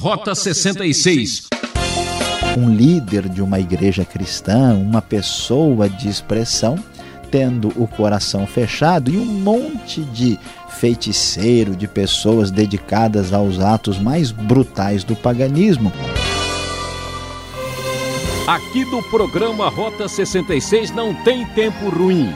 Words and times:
Rota 0.00 0.34
66. 0.34 1.48
Um 2.56 2.74
líder 2.74 3.28
de 3.28 3.42
uma 3.42 3.60
igreja 3.60 4.02
cristã, 4.02 4.74
uma 4.74 5.02
pessoa 5.02 5.90
de 5.90 6.08
expressão, 6.08 6.82
tendo 7.30 7.68
o 7.76 7.86
coração 7.86 8.46
fechado 8.46 9.10
e 9.10 9.18
um 9.18 9.26
monte 9.26 10.00
de 10.04 10.38
feiticeiro, 10.70 11.76
de 11.76 11.86
pessoas 11.86 12.50
dedicadas 12.50 13.34
aos 13.34 13.60
atos 13.60 13.98
mais 13.98 14.30
brutais 14.30 15.04
do 15.04 15.14
paganismo. 15.14 15.92
Aqui 18.46 18.86
do 18.86 19.02
programa 19.02 19.68
Rota 19.68 20.08
66 20.08 20.92
não 20.92 21.12
tem 21.12 21.44
tempo 21.48 21.90
ruim. 21.90 22.32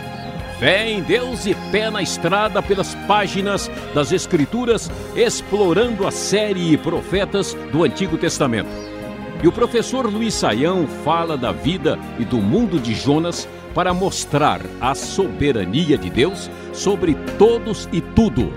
Fé 0.58 0.88
em 0.88 1.02
Deus 1.02 1.46
e 1.46 1.54
pé 1.72 1.90
na 1.90 2.00
estrada 2.00 2.62
pelas 2.62 2.94
páginas 3.06 3.70
das 3.92 4.12
Escrituras, 4.12 4.90
explorando 5.16 6.06
a 6.06 6.12
série 6.12 6.76
Profetas 6.76 7.54
do 7.72 7.82
Antigo 7.82 8.16
Testamento. 8.16 8.70
E 9.42 9.48
o 9.48 9.52
professor 9.52 10.06
Luiz 10.06 10.32
Saião 10.32 10.86
fala 11.04 11.36
da 11.36 11.50
vida 11.50 11.98
e 12.18 12.24
do 12.24 12.38
mundo 12.38 12.78
de 12.78 12.94
Jonas 12.94 13.48
para 13.74 13.92
mostrar 13.92 14.60
a 14.80 14.94
soberania 14.94 15.98
de 15.98 16.08
Deus 16.08 16.48
sobre 16.72 17.14
todos 17.36 17.88
e 17.92 18.00
tudo. 18.00 18.52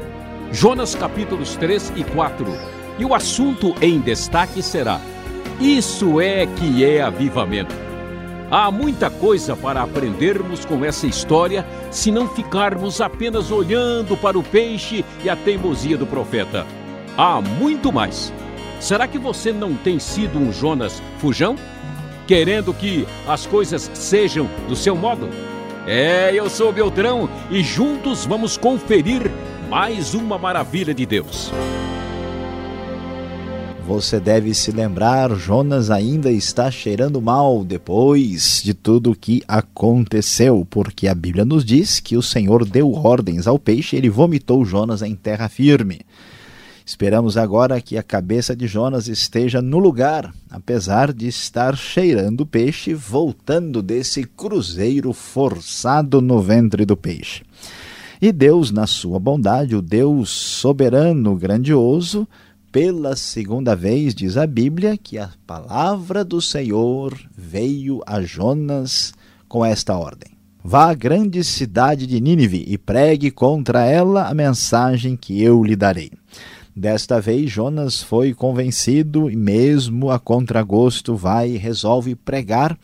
Jonas 0.52 0.94
capítulos 0.94 1.56
3 1.56 1.94
e 1.96 2.04
4. 2.04 2.46
E 3.00 3.06
o 3.06 3.14
assunto 3.14 3.76
em 3.82 4.00
destaque 4.00 4.62
será: 4.62 5.02
Isso 5.60 6.22
é 6.22 6.46
que 6.46 6.86
é 6.86 7.02
avivamento. 7.02 7.87
Há 8.50 8.72
muita 8.72 9.10
coisa 9.10 9.58
para 9.58 9.82
aprendermos 9.82 10.64
com 10.64 10.86
essa 10.86 11.06
história 11.06 11.66
se 11.92 12.12
não 12.12 12.30
ficarmos 12.30 13.02
apenas 13.02 13.52
olhando 13.52 14.16
para 14.16 14.40
o 14.40 14.44
peixe 14.44 15.04
e 15.22 15.30
a 15.30 15.36
teimosia 15.36 15.98
do 15.98 16.08
profeta. 16.08 16.66
Há 17.18 17.42
muito 17.42 17.92
mais. 17.92 18.32
Será 18.80 19.06
que 19.06 19.18
você 19.18 19.52
não 19.52 19.74
tem 19.76 20.00
sido 20.00 20.40
um 20.40 20.54
Jonas 20.54 21.02
fujão? 21.18 21.58
Querendo 22.26 22.74
que 22.74 23.06
as 23.28 23.46
coisas 23.46 23.92
sejam 23.94 24.48
do 24.70 24.78
seu 24.78 24.96
modo? 24.96 25.30
É, 25.86 26.32
eu 26.34 26.50
sou 26.50 26.72
Beltrão 26.72 27.30
e 27.50 27.62
juntos 27.62 28.26
vamos 28.26 28.56
conferir 28.58 29.30
mais 29.70 30.14
uma 30.14 30.38
maravilha 30.38 30.94
de 30.94 31.06
Deus. 31.06 31.52
Você 33.88 34.20
deve 34.20 34.54
se 34.54 34.70
lembrar, 34.70 35.34
Jonas 35.38 35.90
ainda 35.90 36.30
está 36.30 36.70
cheirando 36.70 37.22
mal 37.22 37.64
depois 37.64 38.62
de 38.62 38.74
tudo 38.74 39.12
o 39.12 39.16
que 39.16 39.42
aconteceu, 39.48 40.68
porque 40.70 41.08
a 41.08 41.16
Bíblia 41.16 41.46
nos 41.46 41.64
diz 41.64 42.02
que 42.02 42.18
o 42.18 42.22
Senhor 42.22 42.66
deu 42.66 42.92
ordens 42.92 43.48
ao 43.48 43.58
peixe 43.58 43.96
e 43.96 44.00
ele 44.00 44.10
vomitou 44.10 44.66
Jonas 44.66 45.02
em 45.02 45.16
terra 45.16 45.48
firme. 45.48 46.02
Esperamos 46.86 47.38
agora 47.38 47.80
que 47.80 47.98
a 47.98 48.04
cabeça 48.04 48.54
de 48.54 48.68
Jonas 48.68 49.08
esteja 49.08 49.62
no 49.62 49.80
lugar, 49.80 50.34
apesar 50.52 51.14
de 51.14 51.30
estar 51.30 51.78
cheirando 51.78 52.46
peixe, 52.46 52.94
voltando 52.94 53.82
desse 53.82 54.26
cruzeiro 54.26 55.14
forçado 55.14 56.22
no 56.22 56.42
ventre 56.42 56.86
do 56.86 56.98
peixe. 56.98 57.42
E 58.22 58.34
Deus, 58.34 58.70
na 58.70 58.86
sua 58.86 59.18
bondade, 59.18 59.78
o 59.78 59.82
Deus 59.82 60.30
soberano, 60.30 61.38
grandioso, 61.38 62.28
pela 62.72 63.16
segunda 63.16 63.76
vez, 63.76 64.14
diz 64.14 64.38
a 64.38 64.46
Bíblia, 64.46 64.98
que 64.98 65.18
a 65.18 65.30
palavra 65.46 66.24
do 66.24 66.42
Senhor 66.42 67.18
veio 67.36 68.02
a 68.06 68.22
Jonas 68.22 69.14
com 69.48 69.66
esta 69.66 69.98
ordem: 69.98 70.32
Vá 70.64 70.90
à 70.90 70.94
grande 70.94 71.44
cidade 71.44 72.06
de 72.06 72.20
Nínive 72.20 72.64
e 72.68 72.78
pregue 72.78 73.32
contra 73.32 73.86
ela 73.86 74.28
a 74.28 74.34
mensagem 74.34 75.16
que 75.16 75.42
eu 75.42 75.64
lhe 75.64 75.76
darei. 75.76 76.12
Desta 76.76 77.20
vez, 77.20 77.50
Jonas 77.50 78.04
foi 78.04 78.34
convencido 78.34 79.30
e, 79.32 79.36
mesmo 79.36 80.12
a 80.12 80.20
contragosto, 80.20 81.16
vai 81.16 81.52
e 81.52 81.58
resolve 81.58 82.16
pregar 82.16 82.78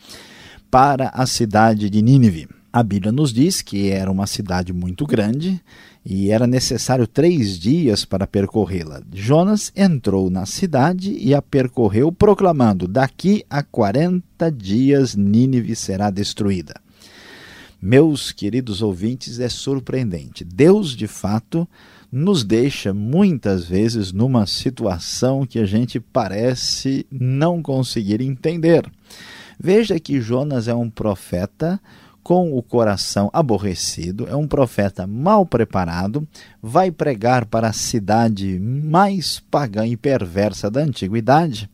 para 0.71 1.09
a 1.09 1.27
cidade 1.27 1.89
de 1.89 2.01
Nínive. 2.01 2.47
A 2.71 2.81
Bíblia 2.81 3.11
nos 3.11 3.31
diz 3.31 3.61
que 3.61 3.91
era 3.91 4.11
uma 4.11 4.25
cidade 4.25 4.73
muito 4.73 5.05
grande 5.05 5.61
e 6.05 6.31
era 6.31 6.45
necessário 6.45 7.07
três 7.07 7.57
dias 7.57 8.03
para 8.03 8.27
percorrê-la. 8.27 9.01
Jonas 9.13 9.71
entrou 9.75 10.29
na 10.29 10.45
cidade 10.45 11.15
e 11.17 11.33
a 11.33 11.41
percorreu, 11.41 12.11
proclamando: 12.11 12.87
Daqui 12.87 13.45
a 13.49 13.63
quarenta 13.63 14.51
dias 14.51 15.15
Nínive 15.15 15.75
será 15.75 16.09
destruída. 16.09 16.73
Meus 17.81 18.31
queridos 18.31 18.81
ouvintes, 18.81 19.39
é 19.39 19.49
surpreendente. 19.49 20.43
Deus, 20.43 20.95
de 20.95 21.07
fato, 21.07 21.67
nos 22.11 22.43
deixa 22.43 22.93
muitas 22.93 23.65
vezes 23.65 24.11
numa 24.13 24.45
situação 24.45 25.45
que 25.45 25.59
a 25.59 25.65
gente 25.65 25.99
parece 25.99 27.05
não 27.11 27.61
conseguir 27.61 28.21
entender. 28.21 28.89
Veja 29.59 29.99
que 29.99 30.21
Jonas 30.21 30.67
é 30.67 30.73
um 30.73 30.89
profeta 30.89 31.79
com 32.23 32.57
o 32.57 32.63
coração 32.63 33.29
aborrecido, 33.33 34.25
é 34.29 34.35
um 34.35 34.47
profeta 34.47 35.05
mal 35.05 35.45
preparado, 35.45 36.25
vai 36.61 36.89
pregar 36.89 37.45
para 37.45 37.67
a 37.67 37.73
cidade 37.73 38.57
mais 38.59 39.39
pagã 39.51 39.85
e 39.85 39.97
perversa 39.97 40.71
da 40.71 40.81
antiguidade, 40.81 41.69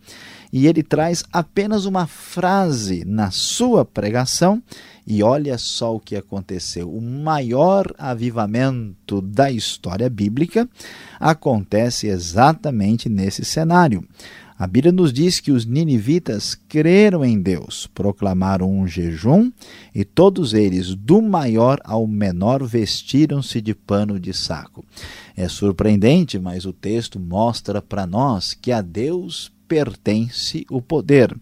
e 0.51 0.65
ele 0.65 0.81
traz 0.81 1.23
apenas 1.31 1.85
uma 1.85 2.07
frase 2.07 3.05
na 3.05 3.29
sua 3.29 3.85
pregação, 3.85 4.61
e 5.05 5.21
olha 5.21 5.57
só 5.57 5.95
o 5.95 5.99
que 5.99 6.15
aconteceu. 6.15 6.91
O 6.91 7.01
maior 7.01 7.93
avivamento 7.97 9.21
da 9.21 9.51
história 9.51 10.09
bíblica 10.09 10.67
acontece 11.19 12.07
exatamente 12.07 13.07
nesse 13.09 13.45
cenário. 13.45 14.03
A 14.59 14.67
Bíblia 14.67 14.91
nos 14.91 15.13
diz 15.13 15.39
que 15.39 15.53
os 15.53 15.65
ninivitas 15.65 16.53
creram 16.53 17.23
em 17.23 17.41
Deus, 17.41 17.87
proclamaram 17.87 18.69
um 18.69 18.85
jejum 18.85 19.49
e 19.95 20.03
todos 20.03 20.53
eles, 20.53 20.93
do 20.93 21.21
maior 21.21 21.79
ao 21.81 22.05
menor, 22.05 22.61
vestiram-se 22.65 23.61
de 23.61 23.73
pano 23.73 24.19
de 24.19 24.33
saco. 24.33 24.83
É 25.33 25.47
surpreendente, 25.47 26.37
mas 26.37 26.65
o 26.65 26.73
texto 26.73 27.17
mostra 27.21 27.81
para 27.81 28.05
nós 28.05 28.53
que 28.53 28.73
a 28.73 28.81
Deus 28.81 29.49
pertence 29.65 30.65
o 30.69 30.81
poder 30.81 31.33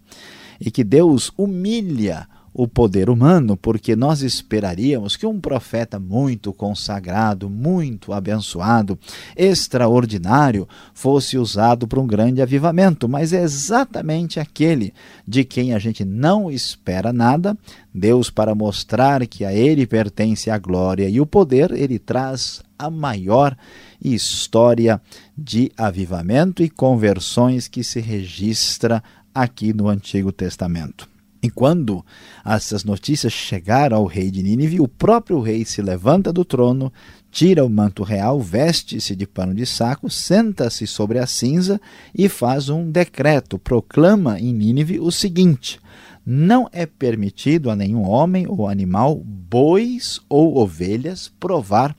e 0.62 0.70
que 0.70 0.84
Deus 0.84 1.32
humilha 1.36 2.28
o 2.58 2.68
poder 2.68 3.08
humano, 3.08 3.56
porque 3.56 3.96
nós 3.96 4.24
esperaríamos 4.24 5.16
que 5.16 5.28
um 5.28 5.40
profeta 5.40 6.00
muito 6.00 6.52
consagrado, 6.52 7.48
muito 7.52 8.12
abençoado, 8.12 8.98
extraordinário, 9.36 10.68
fosse 10.92 11.38
usado 11.38 11.88
para 11.88 12.00
um 12.00 12.08
grande 12.08 12.42
avivamento, 12.42 13.08
mas 13.08 13.32
é 13.32 13.44
exatamente 13.44 14.40
aquele 14.40 14.92
de 15.26 15.44
quem 15.44 15.72
a 15.72 15.78
gente 15.78 16.04
não 16.04 16.50
espera 16.50 17.14
nada. 17.14 17.56
Deus, 17.94 18.32
para 18.32 18.56
mostrar 18.56 19.28
que 19.28 19.46
a 19.46 19.54
ele 19.54 19.86
pertence 19.86 20.50
a 20.50 20.58
glória 20.58 21.08
e 21.08 21.22
o 21.22 21.28
poder, 21.28 21.70
ele 21.70 22.00
traz 22.00 22.64
a 22.78 22.90
maior 22.90 23.56
história 24.04 25.00
de 25.38 25.72
avivamento 25.78 26.64
e 26.64 26.72
conversões 26.72 27.68
que 27.68 27.84
se 27.84 28.00
registra 28.00 29.04
aqui 29.32 29.74
no 29.74 29.88
Antigo 29.88 30.32
Testamento. 30.32 31.17
E 31.42 31.50
quando 31.50 32.04
essas 32.44 32.84
notícias 32.84 33.32
chegaram 33.32 33.98
ao 33.98 34.06
rei 34.06 34.32
de 34.32 34.42
Nínive, 34.42 34.82
o 34.82 34.88
próprio 34.88 35.40
rei 35.40 35.64
se 35.64 35.82
levanta 35.82 36.34
do 36.34 36.44
trono, 36.44 36.92
tira 37.32 37.64
o 37.64 37.70
manto 37.70 38.04
real, 38.04 38.40
veste-se 38.40 39.16
de 39.16 39.28
pano 39.28 39.54
de 39.54 39.66
saco, 39.66 40.10
senta-se 40.10 40.88
sobre 40.88 41.20
a 41.20 41.28
cinza 41.28 41.80
e 42.16 42.28
faz 42.28 42.70
um 42.70 42.90
decreto, 42.90 43.60
proclama 43.60 44.40
em 44.40 44.52
Nínive 44.52 45.00
o 45.00 45.12
seguinte: 45.12 45.80
não 46.26 46.68
é 46.74 46.86
permitido 46.86 47.70
a 47.70 47.76
nenhum 47.76 48.02
homem 48.02 48.46
ou 48.48 48.68
animal, 48.68 49.16
bois 49.16 50.20
ou 50.28 50.58
ovelhas, 50.58 51.32
provar 51.40 51.96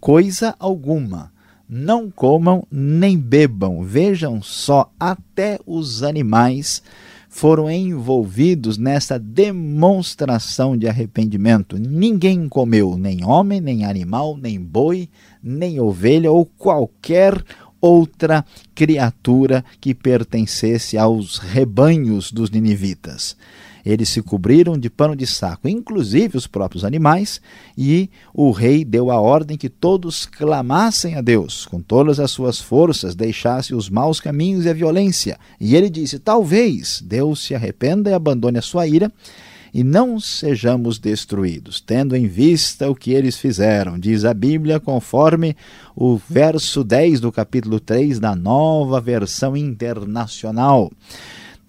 coisa 0.00 0.54
alguma. 0.58 1.32
Não 1.68 2.10
comam 2.10 2.66
nem 2.70 3.16
bebam. 3.16 3.82
Vejam 3.82 4.42
só, 4.42 4.92
até 4.98 5.58
os 5.66 6.02
animais 6.02 6.82
foram 7.32 7.70
envolvidos 7.70 8.76
nessa 8.76 9.16
demonstração 9.16 10.76
de 10.76 10.88
arrependimento. 10.88 11.78
Ninguém 11.78 12.48
comeu, 12.48 12.98
nem 12.98 13.24
homem, 13.24 13.60
nem 13.60 13.84
animal, 13.84 14.36
nem 14.36 14.60
boi, 14.60 15.08
nem 15.40 15.80
ovelha 15.80 16.30
ou 16.30 16.44
qualquer 16.44 17.40
outra 17.80 18.44
criatura 18.74 19.64
que 19.80 19.94
pertencesse 19.94 20.98
aos 20.98 21.38
rebanhos 21.38 22.32
dos 22.32 22.50
ninivitas. 22.50 23.36
Eles 23.84 24.08
se 24.08 24.22
cobriram 24.22 24.78
de 24.78 24.90
pano 24.90 25.16
de 25.16 25.26
saco, 25.26 25.68
inclusive 25.68 26.36
os 26.36 26.46
próprios 26.46 26.84
animais, 26.84 27.40
e 27.76 28.10
o 28.34 28.50
rei 28.50 28.84
deu 28.84 29.10
a 29.10 29.20
ordem 29.20 29.56
que 29.56 29.68
todos 29.68 30.26
clamassem 30.26 31.16
a 31.16 31.20
Deus 31.20 31.66
com 31.66 31.80
todas 31.80 32.20
as 32.20 32.30
suas 32.30 32.60
forças, 32.60 33.14
deixasse 33.14 33.74
os 33.74 33.88
maus 33.88 34.20
caminhos 34.20 34.64
e 34.64 34.68
a 34.68 34.74
violência. 34.74 35.38
E 35.60 35.74
ele 35.74 35.90
disse: 35.90 36.18
Talvez 36.18 37.02
Deus 37.04 37.44
se 37.44 37.54
arrependa 37.54 38.10
e 38.10 38.14
abandone 38.14 38.58
a 38.58 38.62
sua 38.62 38.86
ira 38.86 39.10
e 39.72 39.84
não 39.84 40.18
sejamos 40.18 40.98
destruídos, 40.98 41.80
tendo 41.80 42.16
em 42.16 42.26
vista 42.26 42.90
o 42.90 42.94
que 42.94 43.12
eles 43.12 43.38
fizeram, 43.38 43.98
diz 43.98 44.24
a 44.24 44.34
Bíblia, 44.34 44.80
conforme 44.80 45.56
o 45.94 46.16
verso 46.16 46.82
10 46.82 47.20
do 47.20 47.30
capítulo 47.30 47.78
3 47.78 48.18
da 48.18 48.34
nova 48.34 49.00
versão 49.00 49.56
internacional. 49.56 50.90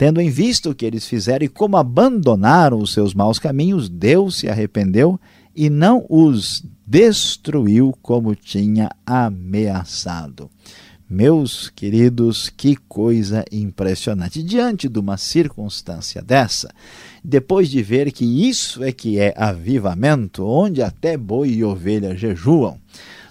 Tendo 0.02 0.20
em 0.20 0.32
vista 0.32 0.68
o 0.68 0.74
que 0.74 0.84
eles 0.84 1.06
fizeram 1.06 1.46
e 1.46 1.48
como 1.48 1.78
abandonaram 1.78 2.80
os 2.80 2.92
seus 2.92 3.14
maus 3.14 3.38
caminhos, 3.38 3.88
Deus 3.88 4.40
se 4.40 4.50
arrependeu 4.50 5.20
e 5.56 5.70
não 5.70 6.04
os 6.10 6.66
destruiu 6.88 7.96
como 8.02 8.34
tinha 8.34 8.90
ameaçado. 9.06 10.50
Meus 11.08 11.70
queridos, 11.70 12.50
que 12.50 12.76
coisa 12.76 13.46
impressionante. 13.52 14.42
Diante 14.42 14.90
de 14.90 14.98
uma 14.98 15.18
circunstância 15.18 16.20
dessa, 16.20 16.74
depois 17.24 17.70
de 17.70 17.84
ver 17.84 18.12
que 18.12 18.26
isso 18.26 18.84
é 18.84 18.92
que 18.92 19.20
é 19.20 19.36
avivamento, 19.38 20.44
onde 20.44 20.82
até 20.82 21.16
boi 21.16 21.50
e 21.50 21.64
ovelha 21.64 22.18
jejuam, 22.18 22.76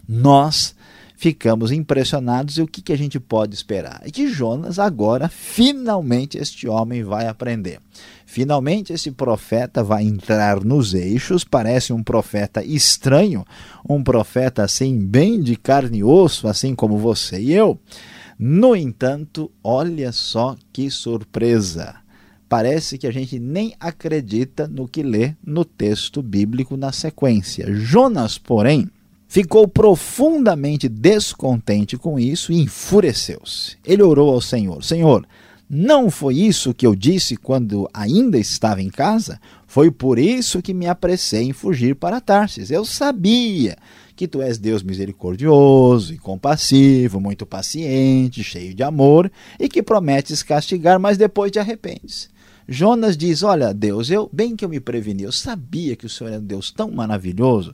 nós 0.08 0.76
ficamos 1.20 1.70
impressionados 1.70 2.56
e 2.56 2.62
o 2.62 2.67
que, 2.67 2.81
que 2.81 2.94
a 2.94 2.96
gente 2.96 3.20
pode 3.20 3.55
esperar? 3.55 4.00
É 4.02 4.11
que 4.11 4.26
Jonas 4.26 4.78
agora, 4.78 5.28
finalmente, 5.28 6.38
este 6.38 6.67
homem 6.67 7.05
vai 7.05 7.26
aprender. 7.26 7.78
Finalmente, 8.25 8.94
esse 8.94 9.11
profeta 9.11 9.84
vai 9.84 10.05
entrar 10.05 10.64
nos 10.64 10.94
eixos, 10.94 11.44
parece 11.44 11.93
um 11.93 12.02
profeta 12.02 12.64
estranho, 12.64 13.44
um 13.87 14.02
profeta 14.02 14.64
assim, 14.64 14.99
bem 14.99 15.43
de 15.43 15.56
carne 15.56 15.99
e 15.99 16.05
osso, 16.05 16.49
assim 16.49 16.75
como 16.75 16.96
você 16.96 17.38
e 17.38 17.52
eu. 17.52 17.78
No 18.38 18.75
entanto, 18.75 19.50
olha 19.62 20.12
só 20.12 20.56
que 20.72 20.90
surpresa! 20.90 21.96
Parece 22.49 22.96
que 22.96 23.06
a 23.06 23.12
gente 23.12 23.38
nem 23.38 23.75
acredita 23.78 24.67
no 24.67 24.88
que 24.88 25.02
lê 25.02 25.34
no 25.44 25.67
texto 25.67 26.22
bíblico 26.22 26.78
na 26.78 26.93
sequência. 26.93 27.67
Jonas, 27.75 28.38
porém, 28.38 28.88
ficou 29.31 29.69
profundamente 29.69 30.88
descontente 30.88 31.97
com 31.97 32.19
isso 32.19 32.53
e 32.53 32.61
enfureceu-se. 32.61 33.77
Ele 33.87 34.03
orou 34.03 34.35
ao 34.35 34.41
Senhor: 34.41 34.82
Senhor, 34.82 35.25
não 35.69 36.11
foi 36.11 36.35
isso 36.35 36.75
que 36.75 36.85
eu 36.85 36.97
disse 36.97 37.37
quando 37.37 37.88
ainda 37.94 38.37
estava 38.37 38.82
em 38.82 38.91
casa? 38.91 39.41
Foi 39.69 39.88
por 39.88 40.19
isso 40.19 40.61
que 40.61 40.75
me 40.75 40.88
apressei 40.88 41.44
em 41.44 41.53
fugir 41.53 41.94
para 41.94 42.21
Tarsis. 42.21 42.73
Eu 42.73 42.85
sabia 42.85 43.77
que 44.17 44.27
tu 44.27 44.43
és 44.43 44.59
Deus 44.59 44.82
misericordioso 44.82 46.12
e 46.12 46.19
compassivo, 46.19 47.21
muito 47.21 47.47
paciente, 47.47 48.43
cheio 48.43 48.75
de 48.75 48.82
amor 48.82 49.31
e 49.61 49.69
que 49.69 49.81
prometes 49.81 50.43
castigar, 50.43 50.99
mas 50.99 51.17
depois 51.17 51.53
te 51.53 51.61
arrependes. 51.61 52.29
Jonas 52.69 53.17
diz: 53.17 53.44
Olha, 53.44 53.73
Deus, 53.73 54.11
eu 54.11 54.29
bem 54.32 54.56
que 54.56 54.65
eu 54.65 54.69
me 54.69 54.81
preveni, 54.81 55.23
eu 55.23 55.32
sabia 55.32 55.94
que 55.94 56.06
o 56.06 56.09
Senhor 56.09 56.32
é 56.32 56.38
um 56.38 56.44
Deus 56.44 56.73
tão 56.73 56.91
maravilhoso 56.91 57.73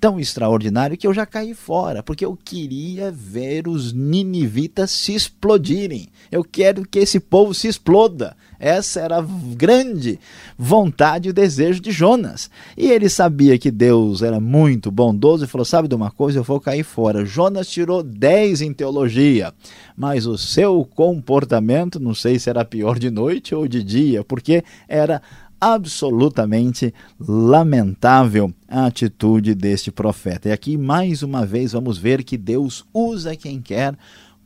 tão 0.00 0.18
extraordinário 0.18 0.96
que 0.96 1.06
eu 1.06 1.12
já 1.12 1.26
caí 1.26 1.52
fora, 1.52 2.02
porque 2.02 2.24
eu 2.24 2.36
queria 2.42 3.12
ver 3.12 3.68
os 3.68 3.92
ninivitas 3.92 4.90
se 4.90 5.14
explodirem. 5.14 6.08
Eu 6.32 6.42
quero 6.42 6.88
que 6.88 6.98
esse 6.98 7.20
povo 7.20 7.52
se 7.52 7.68
exploda. 7.68 8.34
Essa 8.58 9.00
era 9.00 9.18
a 9.18 9.26
grande 9.54 10.18
vontade 10.58 11.28
e 11.28 11.32
desejo 11.32 11.80
de 11.80 11.90
Jonas. 11.90 12.50
E 12.76 12.90
ele 12.90 13.08
sabia 13.08 13.58
que 13.58 13.70
Deus 13.70 14.22
era 14.22 14.38
muito 14.38 14.90
bondoso 14.90 15.44
e 15.44 15.48
falou: 15.48 15.64
Sabe 15.64 15.88
de 15.88 15.94
uma 15.94 16.10
coisa? 16.10 16.38
Eu 16.38 16.44
vou 16.44 16.60
cair 16.60 16.84
fora. 16.84 17.24
Jonas 17.24 17.68
tirou 17.68 18.02
10 18.02 18.62
em 18.62 18.72
teologia, 18.72 19.52
mas 19.96 20.26
o 20.26 20.36
seu 20.36 20.86
comportamento, 20.94 21.98
não 21.98 22.14
sei 22.14 22.38
se 22.38 22.50
era 22.50 22.64
pior 22.64 22.98
de 22.98 23.10
noite 23.10 23.54
ou 23.54 23.66
de 23.66 23.82
dia, 23.82 24.22
porque 24.22 24.62
era 24.86 25.22
absolutamente 25.60 26.94
lamentável 27.18 28.52
a 28.68 28.86
atitude 28.86 29.54
deste 29.54 29.90
profeta. 29.90 30.48
E 30.48 30.52
aqui, 30.52 30.76
mais 30.76 31.22
uma 31.22 31.44
vez, 31.44 31.72
vamos 31.72 31.98
ver 31.98 32.24
que 32.24 32.38
Deus 32.38 32.84
usa 32.94 33.36
quem 33.36 33.60
quer, 33.60 33.96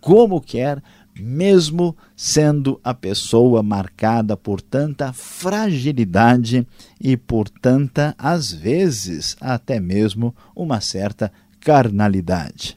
como 0.00 0.40
quer, 0.40 0.82
mesmo 1.16 1.96
sendo 2.16 2.81
a 2.82 2.93
pessoa 2.93 3.62
marcada 3.62 4.37
por 4.37 4.61
tanta 4.61 5.12
fragilidade 5.12 6.66
e 7.00 7.17
por 7.17 7.49
tanta, 7.49 8.14
às 8.19 8.52
vezes, 8.52 9.37
até 9.40 9.78
mesmo 9.78 10.34
uma 10.56 10.81
certa 10.81 11.31
carnalidade 11.60 12.76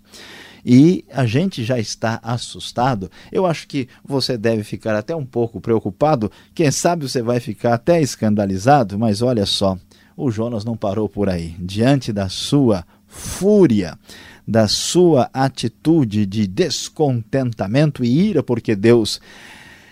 e 0.70 1.06
a 1.14 1.26
gente 1.26 1.64
já 1.64 1.80
está 1.80 2.20
assustado. 2.22 3.10
Eu 3.32 3.46
acho 3.46 3.66
que 3.70 3.88
você 4.04 4.38
deve 4.38 4.66
ficar 4.66 4.98
até 4.98 5.16
um 5.16 5.26
pouco 5.26 5.62
preocupado. 5.62 6.30
Quem 6.54 6.70
sabe 6.72 7.08
você 7.08 7.22
vai 7.22 7.40
ficar 7.40 7.76
até 7.76 8.02
escandalizado, 8.02 9.00
mas 9.00 9.22
olha 9.22 9.46
só, 9.46 9.78
o 10.18 10.30
Jonas 10.30 10.66
não 10.66 10.76
parou 10.76 11.08
por 11.08 11.30
aí. 11.30 11.56
Diante 11.58 12.12
da 12.12 12.28
sua 12.28 12.86
fúria, 13.08 13.98
da 14.46 14.68
sua 14.68 15.30
atitude 15.34 16.26
de 16.26 16.46
descontentamento 16.46 18.04
e 18.04 18.28
ira, 18.28 18.44
porque 18.44 18.76
Deus 18.76 19.22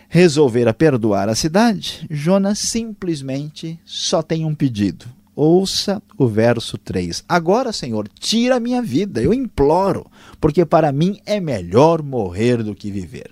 resolvera 0.09 0.73
perdoar 0.73 1.29
a 1.29 1.35
cidade, 1.35 2.05
Jonas 2.11 2.59
simplesmente 2.59 3.79
só 3.85 4.21
tem 4.21 4.43
um 4.43 4.53
pedido: 4.53 5.05
Ouça 5.35 6.01
o 6.17 6.27
verso 6.27 6.77
3. 6.77 7.23
Agora, 7.27 7.73
Senhor, 7.73 8.07
tira 8.19 8.55
a 8.55 8.59
minha 8.59 8.81
vida, 8.81 9.21
eu 9.21 9.33
imploro, 9.33 10.05
porque 10.39 10.65
para 10.65 10.91
mim 10.91 11.19
é 11.25 11.39
melhor 11.39 12.01
morrer 12.01 12.63
do 12.63 12.73
que 12.73 12.89
viver. 12.89 13.31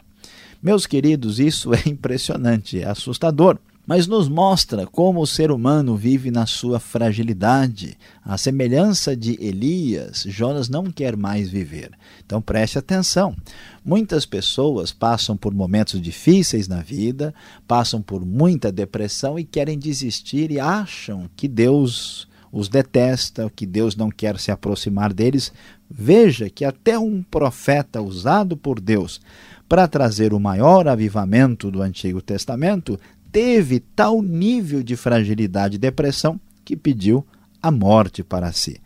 Meus 0.62 0.86
queridos, 0.86 1.40
isso 1.40 1.74
é 1.74 1.82
impressionante, 1.88 2.82
é 2.82 2.86
assustador 2.86 3.58
mas 3.86 4.08
nos 4.08 4.30
mostra 4.30 4.88
como 4.88 5.22
o 5.22 5.28
ser 5.28 5.52
humano 5.52 5.96
vive 5.96 6.32
na 6.32 6.46
sua 6.46 6.80
fragilidade. 6.80 7.98
A 8.24 8.38
semelhança 8.38 9.16
de 9.16 9.38
Elias, 9.44 10.24
Jonas 10.28 10.70
não 10.70 10.86
quer 10.86 11.18
mais 11.18 11.50
viver. 11.50 11.92
Então 12.26 12.42
preste 12.42 12.78
atenção. 12.78 13.36
Muitas 13.84 14.26
pessoas 14.26 14.94
passam 14.94 15.36
por 15.36 15.54
momentos 15.54 16.02
difíceis 16.02 16.68
na 16.68 16.82
vida, 16.82 17.34
passam 17.68 18.02
por 18.02 18.26
muita 18.26 18.72
depressão 18.72 19.38
e 19.38 19.44
querem 19.44 19.78
desistir 19.78 20.50
e 20.52 20.60
acham 20.60 21.30
que 21.36 21.48
Deus 21.48 22.28
os 22.54 22.70
detesta, 22.70 23.52
que 23.54 23.66
Deus 23.66 23.96
não 23.96 24.12
quer 24.12 24.40
se 24.40 24.52
aproximar 24.52 25.12
deles. 25.12 25.52
Veja 25.90 26.50
que 26.50 26.64
até 26.64 26.98
um 26.98 27.24
profeta 27.24 28.00
usado 28.00 28.56
por 28.56 28.80
Deus 28.80 29.20
para 29.68 29.88
trazer 29.88 30.34
o 30.34 30.40
maior 30.40 30.88
avivamento 30.88 31.72
do 31.72 31.82
Antigo 31.82 32.22
Testamento 32.22 33.00
teve 33.34 33.80
tal 33.80 34.22
nível 34.22 34.84
de 34.84 34.96
fragilidade 34.96 35.76
e 35.76 35.80
depressão 35.80 36.40
que 36.64 36.78
pediu 36.78 37.26
a 37.62 37.72
morte 37.72 38.24
para 38.24 38.52
si. 38.54 38.80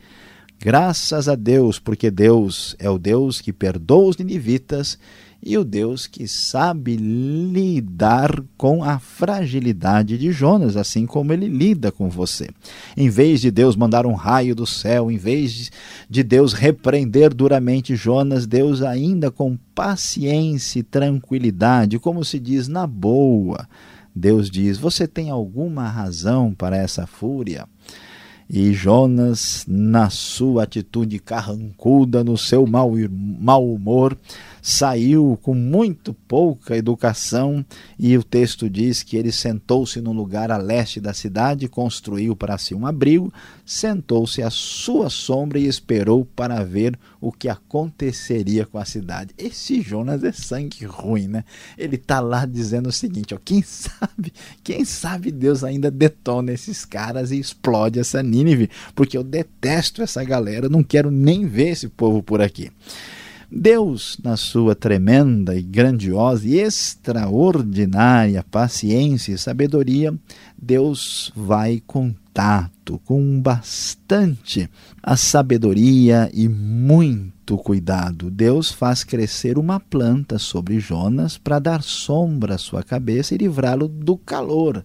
Graças 0.59 1.27
a 1.27 1.35
Deus, 1.35 1.77
porque 1.77 2.09
Deus 2.09 2.75
é 2.79 2.89
o 2.89 2.97
Deus 2.97 3.41
que 3.41 3.53
perdoa 3.53 4.09
os 4.09 4.17
ninivitas 4.17 4.97
e 5.43 5.55
o 5.57 5.63
Deus 5.63 6.07
que 6.07 6.27
sabe 6.27 6.95
lidar 6.95 8.41
com 8.57 8.83
a 8.83 8.97
fragilidade 8.97 10.17
de 10.17 10.31
Jonas, 10.31 10.75
assim 10.75 11.05
como 11.05 11.31
ele 11.31 11.47
lida 11.47 11.91
com 11.91 12.09
você. 12.09 12.49
Em 12.95 13.09
vez 13.09 13.41
de 13.41 13.51
Deus 13.51 13.75
mandar 13.75 14.05
um 14.05 14.13
raio 14.13 14.55
do 14.55 14.65
céu, 14.65 15.11
em 15.11 15.17
vez 15.17 15.69
de 16.09 16.23
Deus 16.23 16.53
repreender 16.53 17.33
duramente 17.33 17.95
Jonas, 17.95 18.47
Deus 18.47 18.81
ainda 18.81 19.29
com 19.29 19.57
paciência 19.75 20.79
e 20.79 20.83
tranquilidade, 20.83 21.99
como 21.99 22.25
se 22.25 22.39
diz 22.39 22.67
na 22.67 22.87
boa, 22.87 23.67
Deus 24.17 24.49
diz: 24.49 24.77
Você 24.77 25.07
tem 25.07 25.29
alguma 25.29 25.87
razão 25.87 26.53
para 26.53 26.75
essa 26.75 27.05
fúria? 27.05 27.67
E 28.49 28.73
Jonas, 28.73 29.65
na 29.67 30.09
sua 30.09 30.63
atitude 30.63 31.19
carrancuda, 31.19 32.23
no 32.23 32.37
seu 32.37 32.65
mau, 32.65 32.93
humor, 32.93 34.17
saiu 34.69 35.39
com 35.41 35.53
muito 35.53 36.13
pouca 36.13 36.75
educação 36.75 37.65
e 37.97 38.17
o 38.17 38.23
texto 38.23 38.69
diz 38.69 39.01
que 39.01 39.15
ele 39.15 39.31
sentou-se 39.31 40.01
num 40.01 40.11
lugar 40.11 40.51
a 40.51 40.57
leste 40.57 40.99
da 40.99 41.13
cidade, 41.13 41.69
construiu 41.69 42.35
para 42.35 42.57
si 42.57 42.75
um 42.75 42.85
abrigo, 42.85 43.33
sentou-se 43.65 44.43
à 44.43 44.49
sua 44.49 45.09
sombra 45.09 45.57
e 45.57 45.67
esperou 45.67 46.25
para 46.25 46.65
ver 46.65 46.99
o 47.21 47.31
que 47.31 47.47
aconteceria 47.47 48.65
com 48.65 48.77
a 48.77 48.83
cidade. 48.83 49.33
Esse 49.37 49.79
Jonas 49.79 50.21
é 50.25 50.33
sangue 50.33 50.83
ruim, 50.83 51.29
né? 51.29 51.45
Ele 51.77 51.95
está 51.95 52.19
lá 52.19 52.45
dizendo 52.45 52.89
o 52.89 52.91
seguinte, 52.91 53.33
ó, 53.33 53.37
quem 53.37 53.61
sabe, 53.63 54.33
quem 54.65 54.83
sabe 54.83 55.31
Deus 55.31 55.63
ainda 55.63 55.89
detona 55.89 56.51
esses 56.51 56.83
caras 56.83 57.31
e 57.31 57.39
explode 57.39 58.01
essa 58.01 58.21
Nínive, 58.21 58.69
porque 58.93 59.17
eu 59.17 59.23
detesto 59.23 60.01
essa 60.01 60.25
galera, 60.25 60.67
não 60.67 60.83
quero 60.83 61.09
nem 61.09 61.47
ver 61.47 61.69
esse 61.69 61.87
povo 61.87 62.21
por 62.21 62.41
aqui. 62.41 62.69
Deus, 63.49 64.17
na 64.21 64.35
sua 64.35 64.75
tremenda 64.75 65.55
e 65.55 65.61
grandiosa 65.61 66.45
e 66.45 66.59
extraordinária 66.59 68.43
paciência 68.43 69.31
e 69.31 69.37
sabedoria, 69.37 70.13
Deus 70.61 71.31
vai 71.33 71.81
com 71.87 72.13
tato, 72.33 72.99
com 73.05 73.39
bastante 73.39 74.69
a 75.01 75.15
sabedoria 75.15 76.29
e 76.33 76.49
muito 76.49 77.57
cuidado. 77.57 78.29
Deus 78.29 78.69
faz 78.69 79.03
crescer 79.03 79.57
uma 79.57 79.79
planta 79.79 80.37
sobre 80.37 80.77
Jonas 80.77 81.37
para 81.37 81.57
dar 81.57 81.81
sombra 81.81 82.55
à 82.55 82.57
sua 82.57 82.83
cabeça 82.83 83.33
e 83.33 83.37
livrá-lo 83.37 83.87
do 83.87 84.17
calor. 84.17 84.83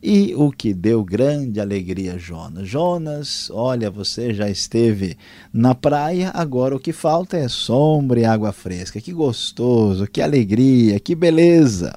E 0.00 0.32
o 0.36 0.52
que 0.52 0.72
deu 0.72 1.02
grande 1.04 1.60
alegria 1.60 2.14
a 2.14 2.18
Jonas. 2.18 2.68
Jonas, 2.68 3.50
olha, 3.52 3.90
você 3.90 4.32
já 4.32 4.48
esteve 4.48 5.16
na 5.52 5.74
praia, 5.74 6.30
agora 6.32 6.76
o 6.76 6.78
que 6.78 6.92
falta 6.92 7.36
é 7.36 7.48
sombra 7.48 8.20
e 8.20 8.24
água 8.24 8.52
fresca. 8.52 9.00
Que 9.00 9.12
gostoso, 9.12 10.06
que 10.06 10.22
alegria, 10.22 11.00
que 11.00 11.16
beleza. 11.16 11.92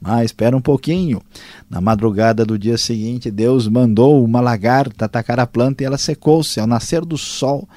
Mas 0.00 0.26
espera 0.26 0.56
um 0.56 0.60
pouquinho. 0.60 1.22
Na 1.70 1.80
madrugada 1.80 2.44
do 2.44 2.58
dia 2.58 2.76
seguinte, 2.76 3.30
Deus 3.30 3.68
mandou 3.68 4.24
uma 4.24 4.40
lagarta 4.40 5.04
atacar 5.04 5.38
a 5.38 5.46
planta 5.46 5.82
e 5.82 5.86
ela 5.86 5.96
secou-se. 5.96 6.58
Ao 6.58 6.66
nascer 6.66 7.04
do 7.04 7.16
sol, 7.16 7.68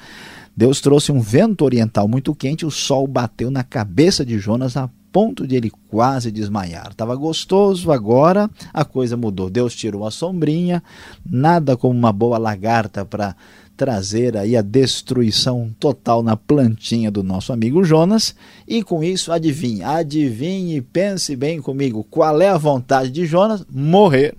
Deus 0.56 0.80
trouxe 0.80 1.12
um 1.12 1.20
vento 1.20 1.64
oriental 1.64 2.08
muito 2.08 2.34
quente, 2.34 2.66
o 2.66 2.70
sol 2.70 3.06
bateu 3.06 3.48
na 3.48 3.62
cabeça 3.62 4.26
de 4.26 4.40
Jonas 4.40 4.76
a 4.76 4.90
ponto 5.12 5.46
de 5.46 5.56
ele 5.56 5.70
quase 5.88 6.30
desmaiar. 6.30 6.88
Estava 6.90 7.14
gostoso, 7.14 7.90
agora 7.90 8.50
a 8.72 8.84
coisa 8.84 9.16
mudou. 9.16 9.50
Deus 9.50 9.74
tirou 9.74 10.06
a 10.06 10.10
sombrinha, 10.10 10.82
nada 11.24 11.76
como 11.76 11.98
uma 11.98 12.12
boa 12.12 12.38
lagarta 12.38 13.04
para 13.04 13.34
trazer 13.76 14.36
aí 14.36 14.56
a 14.56 14.60
destruição 14.60 15.70
total 15.78 16.20
na 16.20 16.36
plantinha 16.36 17.10
do 17.10 17.22
nosso 17.22 17.52
amigo 17.52 17.84
Jonas. 17.84 18.34
E 18.66 18.82
com 18.82 19.04
isso, 19.04 19.30
adivinhe, 19.30 19.82
adivinhe 19.82 20.76
e 20.76 20.82
pense 20.82 21.36
bem 21.36 21.60
comigo, 21.60 22.04
qual 22.10 22.40
é 22.42 22.48
a 22.48 22.58
vontade 22.58 23.10
de 23.10 23.24
Jonas? 23.24 23.64
Morrer. 23.70 24.34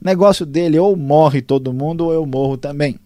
Negócio 0.00 0.46
dele, 0.46 0.78
ou 0.78 0.94
morre 0.94 1.42
todo 1.42 1.72
mundo, 1.72 2.04
ou 2.04 2.12
eu 2.12 2.24
morro 2.24 2.56
também. 2.56 2.96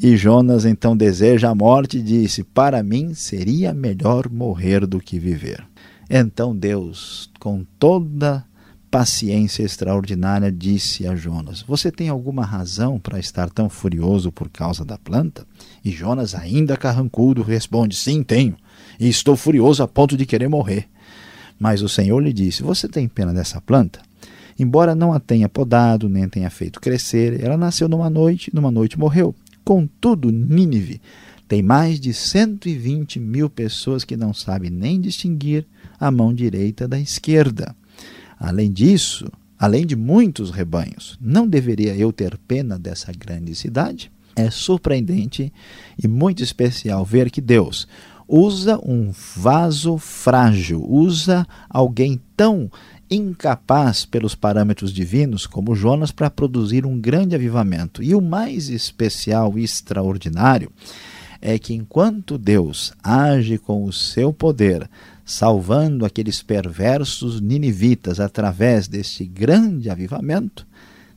E 0.00 0.16
Jonas 0.16 0.64
então 0.64 0.96
deseja 0.96 1.50
a 1.50 1.54
morte 1.54 1.98
e 1.98 2.02
disse: 2.02 2.42
Para 2.42 2.82
mim 2.82 3.14
seria 3.14 3.74
melhor 3.74 4.28
morrer 4.28 4.86
do 4.86 5.00
que 5.00 5.18
viver. 5.18 5.64
Então 6.08 6.56
Deus, 6.56 7.30
com 7.38 7.64
toda 7.78 8.44
paciência 8.90 9.62
extraordinária, 9.62 10.50
disse 10.50 11.06
a 11.06 11.14
Jonas: 11.14 11.62
Você 11.62 11.92
tem 11.92 12.08
alguma 12.08 12.44
razão 12.44 12.98
para 12.98 13.18
estar 13.18 13.50
tão 13.50 13.68
furioso 13.68 14.32
por 14.32 14.48
causa 14.48 14.84
da 14.84 14.96
planta? 14.96 15.46
E 15.84 15.90
Jonas, 15.90 16.34
ainda 16.34 16.76
carrancudo, 16.76 17.42
responde: 17.42 17.94
Sim, 17.94 18.22
tenho, 18.22 18.56
e 18.98 19.08
estou 19.08 19.36
furioso 19.36 19.82
a 19.82 19.88
ponto 19.88 20.16
de 20.16 20.24
querer 20.24 20.48
morrer. 20.48 20.88
Mas 21.58 21.82
o 21.82 21.88
Senhor 21.88 22.20
lhe 22.20 22.32
disse: 22.32 22.62
Você 22.62 22.88
tem 22.88 23.06
pena 23.06 23.32
dessa 23.32 23.60
planta? 23.60 24.00
Embora 24.58 24.94
não 24.94 25.12
a 25.12 25.20
tenha 25.20 25.48
podado, 25.48 26.08
nem 26.08 26.28
tenha 26.28 26.50
feito 26.50 26.80
crescer, 26.80 27.44
ela 27.44 27.56
nasceu 27.56 27.88
numa 27.88 28.10
noite, 28.10 28.50
numa 28.52 28.70
noite 28.70 28.98
morreu. 28.98 29.34
Contudo, 29.64 30.32
Nínive 30.32 31.00
tem 31.48 31.62
mais 31.62 31.98
de 31.98 32.12
120 32.12 33.18
mil 33.18 33.48
pessoas 33.48 34.04
que 34.04 34.16
não 34.18 34.34
sabem 34.34 34.70
nem 34.70 35.00
distinguir 35.00 35.66
a 35.98 36.10
mão 36.10 36.32
direita 36.32 36.86
da 36.86 36.98
esquerda. 36.98 37.74
Além 38.38 38.70
disso, 38.70 39.30
além 39.58 39.84
de 39.84 39.96
muitos 39.96 40.50
rebanhos, 40.50 41.18
não 41.20 41.46
deveria 41.46 41.96
eu 41.96 42.12
ter 42.12 42.38
pena 42.38 42.78
dessa 42.78 43.12
grande 43.12 43.54
cidade? 43.54 44.10
É 44.36 44.50
surpreendente 44.50 45.52
e 46.02 46.06
muito 46.06 46.42
especial 46.42 47.04
ver 47.04 47.30
que 47.30 47.40
Deus 47.40 47.88
usa 48.28 48.78
um 48.84 49.10
vaso 49.36 49.96
frágil, 49.96 50.84
usa 50.86 51.46
alguém 51.68 52.20
tão 52.36 52.70
incapaz 53.10 54.04
pelos 54.04 54.34
parâmetros 54.34 54.92
divinos 54.92 55.46
como 55.46 55.74
Jonas 55.74 56.12
para 56.12 56.28
produzir 56.28 56.84
um 56.84 57.00
grande 57.00 57.34
avivamento. 57.34 58.02
E 58.02 58.14
o 58.14 58.20
mais 58.20 58.68
especial 58.68 59.58
e 59.58 59.64
extraordinário 59.64 60.70
é 61.40 61.58
que 61.58 61.72
enquanto 61.72 62.36
Deus 62.36 62.92
age 63.02 63.56
com 63.58 63.84
o 63.84 63.92
seu 63.92 64.32
poder, 64.32 64.88
salvando 65.28 66.06
aqueles 66.06 66.42
perversos 66.42 67.38
ninivitas 67.38 68.18
através 68.18 68.88
deste 68.88 69.26
grande 69.26 69.90
avivamento, 69.90 70.66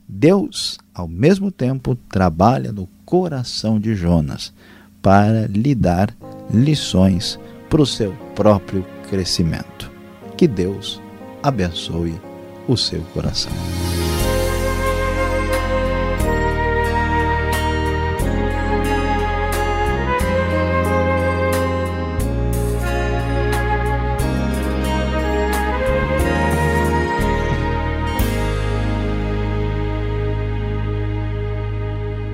Deus, 0.06 0.78
ao 0.94 1.08
mesmo 1.08 1.50
tempo, 1.50 1.96
trabalha 2.10 2.74
no 2.74 2.90
coração 3.06 3.80
de 3.80 3.96
Jonas 3.96 4.54
para 5.02 5.48
lhe 5.48 5.74
dar 5.74 6.14
lições 6.54 7.40
para 7.70 7.82
o 7.82 7.86
seu 7.86 8.12
próprio 8.36 8.86
crescimento. 9.10 9.90
Que 10.36 10.46
Deus 10.46 11.02
abençoe 11.42 12.20
o 12.68 12.76
seu 12.76 13.02
coração. 13.14 13.54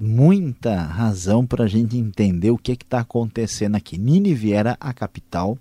muita 0.00 0.82
razão 0.82 1.46
para 1.46 1.64
a 1.64 1.68
gente 1.68 1.96
entender 1.96 2.50
o 2.50 2.56
que 2.56 2.72
é 2.72 2.74
está 2.74 3.00
acontecendo 3.00 3.76
aqui. 3.76 3.98
Nínive 3.98 4.52
era 4.52 4.76
a 4.80 4.94
capital 4.94 5.58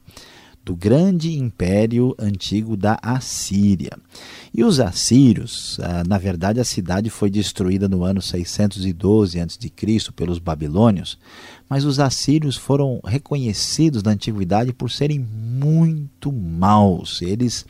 do 0.64 0.76
grande 0.76 1.38
império 1.38 2.16
antigo 2.18 2.78
da 2.78 2.98
Assíria. 3.02 3.98
E 4.54 4.64
os 4.64 4.80
assírios, 4.80 5.80
ah, 5.82 6.04
na 6.08 6.18
verdade, 6.18 6.60
a 6.60 6.64
cidade 6.64 7.10
foi 7.10 7.30
destruída 7.30 7.90
no 7.90 8.04
ano 8.04 8.22
612 8.22 9.40
a.C. 9.40 10.12
pelos 10.16 10.40
babilônios, 10.40 11.18
mas 11.68 11.86
os 11.86 12.00
assírios 12.00 12.56
foram 12.56 13.00
reconhecidos 13.04 14.04
na 14.04 14.12
antiguidade 14.12 14.72
por 14.72 14.90
serem 14.92 15.20
muito 15.20 16.32
maus. 16.32 17.22
Eles 17.22 17.66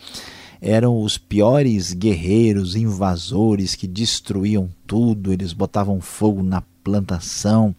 eram 0.62 1.02
os 1.02 1.18
piores 1.18 1.94
guerreiros, 1.94 2.76
invasores 2.76 3.76
que 3.76 3.88
destruíam 3.88 4.70
tudo, 4.86 5.32
eles 5.32 5.54
botavam 5.54 6.02
fogo 6.02 6.44
na 6.44 6.62
plantação. 6.84 7.76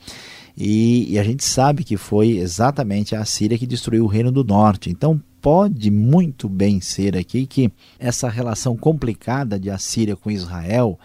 E, 0.57 1.13
e, 1.13 1.19
a 1.19 1.25
gente 1.25 1.45
sabe 1.45 1.85
que 1.85 1.97
foi 1.97 2.39
exatamente 2.39 3.15
a 3.15 3.25
Síria 3.25 3.59
que 3.59 3.67
destruiu 3.67 4.05
o 4.05 4.09
Reino 4.09 4.31
do 4.33 4.45
Norte. 4.45 4.91
Então 4.91 5.21
pode 5.41 5.91
muito 5.91 6.49
bem 6.49 6.81
ser 6.81 7.17
aqui 7.17 7.47
que 7.47 7.73
essa 7.99 8.29
relação 8.29 8.77
complicada 8.77 9.59
de 9.59 9.71
Assíria 9.71 10.17
com 10.17 10.31
Israel 10.31 10.99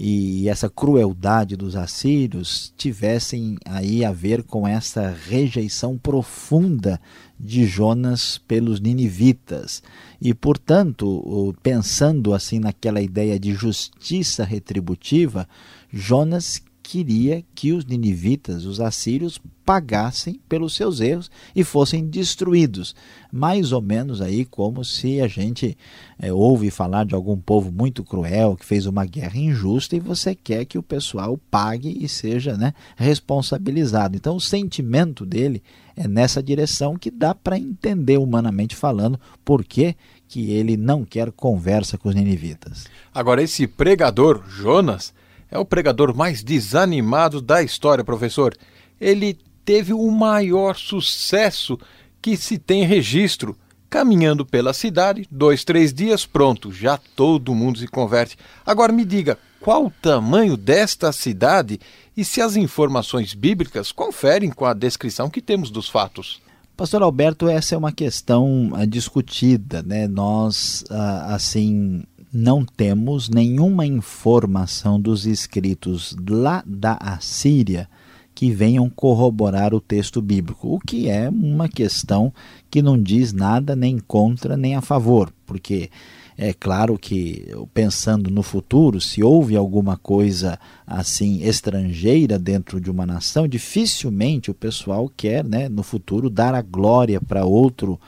e 0.00 0.48
essa 0.48 0.70
crueldade 0.70 1.56
dos 1.56 1.74
assírios 1.74 2.72
tivessem 2.76 3.58
aí 3.64 4.04
a 4.04 4.12
ver 4.12 4.44
com 4.44 4.66
essa 4.66 5.12
rejeição 5.28 5.98
profunda 5.98 7.00
de 7.38 7.66
Jonas 7.66 8.38
pelos 8.38 8.78
ninivitas. 8.78 9.82
E, 10.20 10.34
portanto, 10.34 11.54
pensando 11.62 12.34
assim 12.34 12.58
naquela 12.58 13.00
ideia 13.00 13.38
de 13.38 13.54
justiça 13.54 14.44
retributiva, 14.44 15.48
Jonas 15.92 16.60
queria 16.88 17.44
que 17.54 17.70
os 17.72 17.84
ninivitas, 17.84 18.64
os 18.64 18.80
assírios, 18.80 19.38
pagassem 19.62 20.40
pelos 20.48 20.74
seus 20.74 21.00
erros 21.00 21.30
e 21.54 21.62
fossem 21.62 22.06
destruídos. 22.06 22.96
Mais 23.30 23.72
ou 23.72 23.82
menos 23.82 24.22
aí 24.22 24.46
como 24.46 24.82
se 24.82 25.20
a 25.20 25.28
gente 25.28 25.76
é, 26.18 26.32
ouve 26.32 26.70
falar 26.70 27.04
de 27.04 27.14
algum 27.14 27.36
povo 27.36 27.70
muito 27.70 28.02
cruel 28.02 28.56
que 28.56 28.64
fez 28.64 28.86
uma 28.86 29.04
guerra 29.04 29.38
injusta 29.38 29.96
e 29.96 30.00
você 30.00 30.34
quer 30.34 30.64
que 30.64 30.78
o 30.78 30.82
pessoal 30.82 31.38
pague 31.50 31.94
e 32.02 32.08
seja 32.08 32.56
né, 32.56 32.72
responsabilizado. 32.96 34.16
Então 34.16 34.34
o 34.34 34.40
sentimento 34.40 35.26
dele 35.26 35.62
é 35.98 36.06
nessa 36.06 36.40
direção 36.40 36.96
que 36.96 37.10
dá 37.10 37.34
para 37.34 37.58
entender 37.58 38.18
humanamente 38.18 38.76
falando 38.76 39.18
por 39.44 39.64
que 39.64 39.96
que 40.28 40.52
ele 40.52 40.76
não 40.76 41.04
quer 41.04 41.32
conversa 41.32 41.98
com 41.98 42.08
os 42.08 42.14
ninivitas. 42.14 42.86
Agora, 43.12 43.42
esse 43.42 43.66
pregador, 43.66 44.44
Jonas, 44.48 45.12
é 45.50 45.58
o 45.58 45.64
pregador 45.64 46.14
mais 46.14 46.42
desanimado 46.42 47.40
da 47.40 47.62
história, 47.62 48.04
professor. 48.04 48.54
Ele 49.00 49.36
teve 49.64 49.92
o 49.92 50.10
maior 50.10 50.76
sucesso 50.76 51.78
que 52.22 52.36
se 52.36 52.58
tem 52.58 52.84
registro. 52.84 53.56
Caminhando 53.90 54.44
pela 54.44 54.74
cidade, 54.74 55.26
dois, 55.30 55.64
três 55.64 55.94
dias, 55.94 56.26
pronto, 56.26 56.70
já 56.70 56.98
todo 57.16 57.54
mundo 57.54 57.78
se 57.78 57.88
converte. 57.88 58.36
Agora 58.64 58.92
me 58.92 59.02
diga, 59.04 59.38
qual 59.60 59.86
o 59.86 59.90
tamanho 59.90 60.56
desta 60.56 61.12
cidade 61.12 61.80
e 62.16 62.24
se 62.24 62.40
as 62.40 62.56
informações 62.56 63.34
bíblicas 63.34 63.92
conferem 63.92 64.50
com 64.50 64.64
a 64.64 64.74
descrição 64.74 65.28
que 65.30 65.42
temos 65.42 65.70
dos 65.70 65.88
fatos? 65.88 66.40
Pastor 66.76 67.02
Alberto, 67.02 67.48
essa 67.48 67.74
é 67.74 67.78
uma 67.78 67.90
questão 67.90 68.70
uh, 68.72 68.86
discutida, 68.86 69.82
né? 69.82 70.06
Nós, 70.06 70.84
uh, 70.90 71.34
assim, 71.34 72.04
não 72.32 72.64
temos 72.64 73.28
nenhuma 73.28 73.84
informação 73.84 75.00
dos 75.00 75.26
escritos 75.26 76.16
lá 76.28 76.62
da 76.64 76.92
Assíria 76.94 77.88
que 78.32 78.52
venham 78.52 78.88
corroborar 78.88 79.74
o 79.74 79.80
texto 79.80 80.22
bíblico, 80.22 80.72
o 80.72 80.78
que 80.78 81.08
é 81.08 81.28
uma 81.28 81.68
questão 81.68 82.32
que 82.70 82.80
não 82.80 82.96
diz 82.96 83.32
nada 83.32 83.74
nem 83.74 83.98
contra 83.98 84.56
nem 84.56 84.76
a 84.76 84.80
favor, 84.80 85.32
porque 85.44 85.90
é 86.40 86.52
claro 86.52 86.96
que, 86.96 87.48
pensando 87.74 88.30
no 88.30 88.44
futuro, 88.44 89.00
se 89.00 89.24
houve 89.24 89.56
alguma 89.56 89.96
coisa 89.96 90.56
assim 90.86 91.42
estrangeira 91.42 92.38
dentro 92.38 92.80
de 92.80 92.88
uma 92.88 93.04
nação, 93.04 93.48
dificilmente 93.48 94.48
o 94.48 94.54
pessoal 94.54 95.10
quer, 95.16 95.44
né, 95.44 95.68
no 95.68 95.82
futuro, 95.82 96.30
dar 96.30 96.54
a 96.54 96.62
glória 96.62 97.20
para 97.20 97.44
outro 97.44 97.98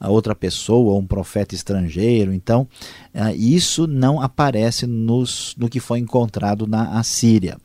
a 0.00 0.08
outra 0.08 0.32
pessoa, 0.32 0.96
um 0.96 1.04
profeta 1.04 1.56
estrangeiro. 1.56 2.32
Então, 2.32 2.68
uh, 3.12 3.34
isso 3.34 3.86
não 3.88 4.20
aparece 4.20 4.86
nos, 4.86 5.56
no 5.58 5.68
que 5.68 5.80
foi 5.80 5.98
encontrado 5.98 6.68
na 6.68 7.00
Assíria. 7.00 7.58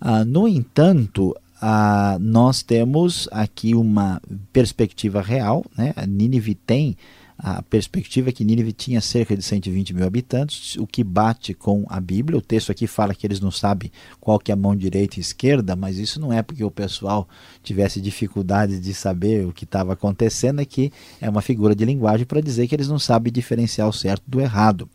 Uh, 0.00 0.24
no 0.24 0.46
entanto, 0.46 1.30
uh, 1.30 2.16
nós 2.20 2.62
temos 2.62 3.28
aqui 3.32 3.74
uma 3.74 4.22
perspectiva 4.52 5.20
real. 5.20 5.64
Né? 5.76 5.92
A 5.96 6.06
Nínive 6.06 6.54
tem 6.54 6.96
a 7.36 7.62
perspectiva 7.62 8.28
é 8.28 8.32
que 8.32 8.44
Nínive 8.44 8.72
tinha 8.72 9.00
cerca 9.00 9.36
de 9.36 9.42
120 9.42 9.92
mil 9.92 10.06
habitantes, 10.06 10.76
o 10.76 10.86
que 10.86 11.02
bate 11.02 11.52
com 11.52 11.84
a 11.88 12.00
Bíblia. 12.00 12.38
O 12.38 12.42
texto 12.42 12.70
aqui 12.70 12.86
fala 12.86 13.14
que 13.14 13.26
eles 13.26 13.40
não 13.40 13.50
sabem 13.50 13.90
qual 14.20 14.38
que 14.38 14.52
é 14.52 14.54
a 14.54 14.56
mão 14.56 14.74
direita 14.74 15.18
e 15.18 15.20
esquerda, 15.20 15.74
mas 15.74 15.98
isso 15.98 16.20
não 16.20 16.32
é 16.32 16.42
porque 16.42 16.62
o 16.62 16.70
pessoal 16.70 17.28
tivesse 17.62 18.00
dificuldade 18.00 18.78
de 18.78 18.94
saber 18.94 19.46
o 19.46 19.52
que 19.52 19.64
estava 19.64 19.92
acontecendo, 19.92 20.60
é 20.60 20.64
que 20.64 20.92
é 21.20 21.28
uma 21.28 21.42
figura 21.42 21.74
de 21.74 21.84
linguagem 21.84 22.24
para 22.24 22.40
dizer 22.40 22.68
que 22.68 22.74
eles 22.74 22.88
não 22.88 22.98
sabem 22.98 23.32
diferenciar 23.32 23.88
o 23.88 23.92
certo 23.92 24.22
do 24.26 24.40
errado. 24.40 24.88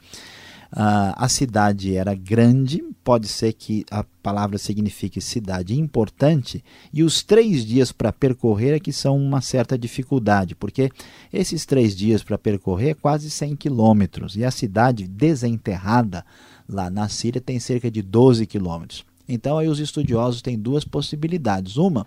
Uh, 0.71 1.15
a 1.15 1.27
cidade 1.27 1.95
era 1.95 2.13
grande, 2.13 2.83
pode 3.03 3.27
ser 3.27 3.53
que 3.53 3.83
a 3.89 4.03
palavra 4.21 4.57
signifique 4.59 5.19
cidade 5.19 5.73
importante, 5.79 6.63
e 6.93 7.01
os 7.01 7.23
três 7.23 7.65
dias 7.65 7.91
para 7.91 8.13
percorrer 8.13 8.75
é 8.75 8.79
que 8.79 8.93
são 8.93 9.17
uma 9.17 9.41
certa 9.41 9.75
dificuldade, 9.75 10.53
porque 10.53 10.91
esses 11.33 11.65
três 11.65 11.95
dias 11.95 12.21
para 12.21 12.38
percorrer 12.38 12.89
é 12.89 12.93
quase 12.93 13.31
100 13.31 13.55
quilômetros, 13.55 14.35
e 14.35 14.45
a 14.45 14.51
cidade 14.51 15.07
desenterrada 15.07 16.23
lá 16.67 16.88
na 16.88 17.09
Síria 17.09 17.41
tem 17.41 17.59
cerca 17.59 17.89
de 17.89 18.03
12 18.03 18.45
quilômetros. 18.45 19.03
Então 19.27 19.57
aí 19.57 19.67
os 19.67 19.79
estudiosos 19.79 20.41
têm 20.41 20.57
duas 20.57 20.83
possibilidades. 20.83 21.77
Uma 21.77 22.05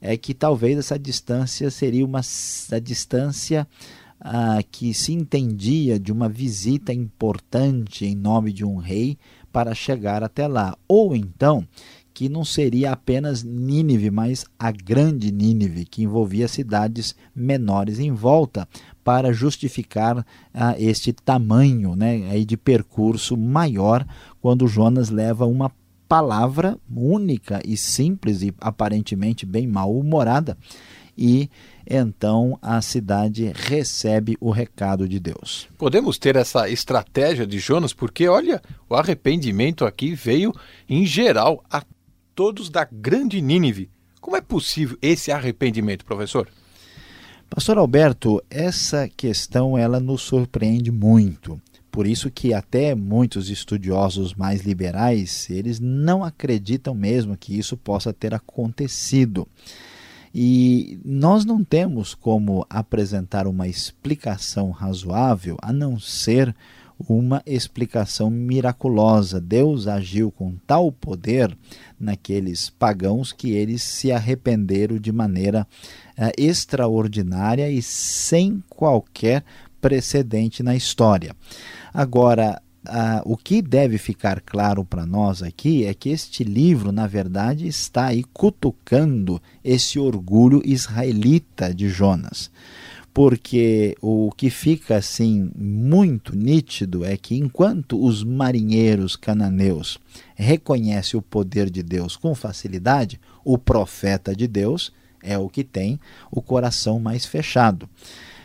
é 0.00 0.16
que 0.16 0.34
talvez 0.34 0.78
essa 0.78 0.98
distância 0.98 1.70
seria 1.70 2.04
uma 2.04 2.20
a 2.72 2.78
distância 2.80 3.66
ah, 4.24 4.62
que 4.70 4.94
se 4.94 5.12
entendia 5.12 5.98
de 5.98 6.12
uma 6.12 6.28
visita 6.28 6.92
importante 6.92 8.06
em 8.06 8.14
nome 8.14 8.52
de 8.52 8.64
um 8.64 8.76
rei 8.76 9.18
para 9.52 9.74
chegar 9.74 10.22
até 10.22 10.46
lá. 10.46 10.76
Ou 10.86 11.14
então 11.16 11.66
que 12.14 12.28
não 12.28 12.44
seria 12.44 12.92
apenas 12.92 13.42
Nínive, 13.42 14.10
mas 14.10 14.44
a 14.58 14.70
grande 14.70 15.32
Nínive, 15.32 15.86
que 15.86 16.02
envolvia 16.02 16.46
cidades 16.46 17.16
menores 17.34 17.98
em 17.98 18.12
volta, 18.12 18.68
para 19.02 19.32
justificar 19.32 20.24
ah, 20.54 20.76
este 20.78 21.12
tamanho 21.12 21.96
né, 21.96 22.28
aí 22.30 22.44
de 22.44 22.56
percurso 22.56 23.36
maior 23.36 24.06
quando 24.40 24.68
Jonas 24.68 25.10
leva 25.10 25.46
uma 25.46 25.72
palavra 26.06 26.78
única 26.94 27.60
e 27.66 27.76
simples 27.76 28.42
e 28.42 28.54
aparentemente 28.60 29.46
bem 29.46 29.66
mal-humorada 29.66 30.56
e 31.16 31.48
então 31.88 32.58
a 32.62 32.80
cidade 32.80 33.52
recebe 33.54 34.36
o 34.40 34.50
recado 34.50 35.08
de 35.08 35.18
Deus. 35.18 35.68
Podemos 35.76 36.18
ter 36.18 36.36
essa 36.36 36.68
estratégia 36.68 37.46
de 37.46 37.58
Jonas, 37.58 37.92
porque 37.92 38.28
olha, 38.28 38.60
o 38.88 38.94
arrependimento 38.94 39.84
aqui 39.84 40.14
veio 40.14 40.52
em 40.88 41.04
geral 41.04 41.62
a 41.70 41.82
todos 42.34 42.68
da 42.68 42.84
grande 42.84 43.40
Nínive. 43.40 43.90
Como 44.20 44.36
é 44.36 44.40
possível 44.40 44.96
esse 45.02 45.32
arrependimento, 45.32 46.04
professor? 46.04 46.48
Pastor 47.50 47.76
Alberto, 47.76 48.42
essa 48.48 49.08
questão 49.08 49.76
ela 49.76 50.00
nos 50.00 50.22
surpreende 50.22 50.90
muito. 50.90 51.60
Por 51.90 52.06
isso 52.06 52.30
que 52.30 52.54
até 52.54 52.94
muitos 52.94 53.50
estudiosos 53.50 54.32
mais 54.32 54.62
liberais, 54.62 55.50
eles 55.50 55.78
não 55.78 56.24
acreditam 56.24 56.94
mesmo 56.94 57.36
que 57.36 57.58
isso 57.58 57.76
possa 57.76 58.10
ter 58.10 58.32
acontecido. 58.32 59.46
E 60.34 60.98
nós 61.04 61.44
não 61.44 61.62
temos 61.62 62.14
como 62.14 62.66
apresentar 62.70 63.46
uma 63.46 63.68
explicação 63.68 64.70
razoável 64.70 65.56
a 65.60 65.72
não 65.72 65.98
ser 65.98 66.54
uma 67.08 67.42
explicação 67.44 68.30
miraculosa. 68.30 69.40
Deus 69.40 69.86
agiu 69.86 70.30
com 70.30 70.54
tal 70.66 70.90
poder 70.92 71.56
naqueles 71.98 72.70
pagãos 72.70 73.32
que 73.32 73.50
eles 73.50 73.82
se 73.82 74.12
arrependeram 74.12 74.98
de 74.98 75.12
maneira 75.12 75.66
uh, 76.18 76.30
extraordinária 76.38 77.70
e 77.70 77.82
sem 77.82 78.62
qualquer 78.68 79.44
precedente 79.80 80.62
na 80.62 80.76
história. 80.76 81.34
Agora, 81.92 82.62
ah, 82.86 83.22
o 83.24 83.36
que 83.36 83.62
deve 83.62 83.96
ficar 83.98 84.40
claro 84.40 84.84
para 84.84 85.06
nós 85.06 85.42
aqui 85.42 85.84
é 85.84 85.94
que 85.94 86.08
este 86.08 86.42
livro, 86.42 86.90
na 86.90 87.06
verdade, 87.06 87.66
está 87.66 88.06
aí 88.06 88.24
cutucando 88.32 89.40
esse 89.64 89.98
orgulho 89.98 90.60
israelita 90.64 91.72
de 91.72 91.88
Jonas. 91.88 92.50
Porque 93.14 93.94
o 94.00 94.32
que 94.34 94.48
fica 94.48 94.96
assim 94.96 95.50
muito 95.54 96.34
nítido 96.34 97.04
é 97.04 97.16
que 97.16 97.36
enquanto 97.36 98.02
os 98.02 98.24
marinheiros 98.24 99.16
cananeus 99.16 99.98
reconhecem 100.34 101.18
o 101.18 101.22
poder 101.22 101.68
de 101.68 101.82
Deus 101.82 102.16
com 102.16 102.34
facilidade, 102.34 103.20
o 103.44 103.58
profeta 103.58 104.34
de 104.34 104.48
Deus 104.48 104.92
é 105.22 105.38
o 105.38 105.48
que 105.48 105.62
tem 105.62 106.00
o 106.30 106.40
coração 106.40 106.98
mais 106.98 107.24
fechado. 107.26 107.88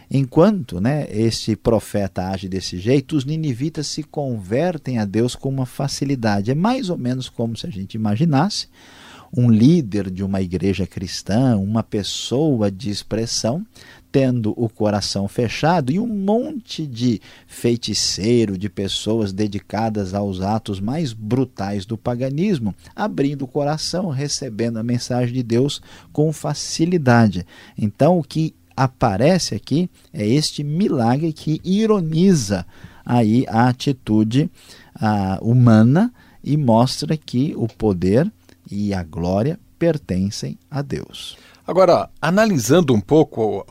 Enquanto 0.10 0.80
né, 0.80 1.06
este 1.10 1.56
profeta 1.56 2.30
age 2.30 2.48
desse 2.48 2.78
jeito, 2.78 3.16
os 3.16 3.26
ninivitas 3.26 3.88
se 3.88 4.04
convertem 4.04 5.00
a 5.00 5.06
Deus 5.06 5.36
com 5.36 5.50
uma 5.50 5.66
facilidade. 5.66 6.52
É 6.52 6.56
mais 6.56 6.90
ou 6.90 6.98
menos 6.98 7.28
como 7.28 7.58
se 7.58 7.68
a 7.68 7.70
gente 7.70 7.96
imaginasse 7.96 8.68
um 9.36 9.50
líder 9.50 10.10
de 10.10 10.24
uma 10.24 10.42
igreja 10.42 10.88
cristã, 10.88 11.58
uma 11.58 11.84
pessoa 11.84 12.72
de 12.72 12.90
expressão, 12.90 13.66
tendo 14.10 14.54
o 14.56 14.70
coração 14.70 15.28
fechado 15.28 15.92
e 15.92 16.00
um 16.00 16.08
monte 16.08 16.88
de 16.88 17.22
feiticeiro, 17.46 18.58
de 18.58 18.70
pessoas 18.70 19.34
dedicadas 19.34 20.14
aos 20.14 20.42
atos 20.42 20.80
mais 20.80 21.12
brutais 21.12 21.86
do 21.86 21.98
paganismo, 21.98 22.74
abrindo 22.96 23.44
o 23.44 23.48
coração, 23.48 24.10
recebendo 24.10 24.78
a 24.78 24.84
mensagem 24.84 25.34
de 25.34 25.44
Deus 25.44 25.82
com 26.14 26.32
facilidade. 26.32 27.46
Então, 27.78 28.18
o 28.18 28.24
que 28.24 28.56
aparece 28.78 29.56
aqui 29.56 29.90
é 30.14 30.26
este 30.26 30.64
milagre 30.64 31.34
que 31.34 31.60
ironiza 31.66 32.64
aí 33.04 33.44
a 33.50 33.68
atitude 33.68 34.50
a, 34.94 35.40
humana 35.42 36.14
e 36.44 36.56
mostra 36.56 37.18
que 37.18 37.54
o 37.58 37.68
poder 37.68 38.32
e 38.70 38.94
a 38.94 39.04
glória 39.04 39.60
pertencem 39.80 40.58
a 40.70 40.82
Deus. 40.82 41.38
Agora, 41.66 42.10
analisando 42.22 42.94
um 42.94 43.02
pouco 43.02 43.66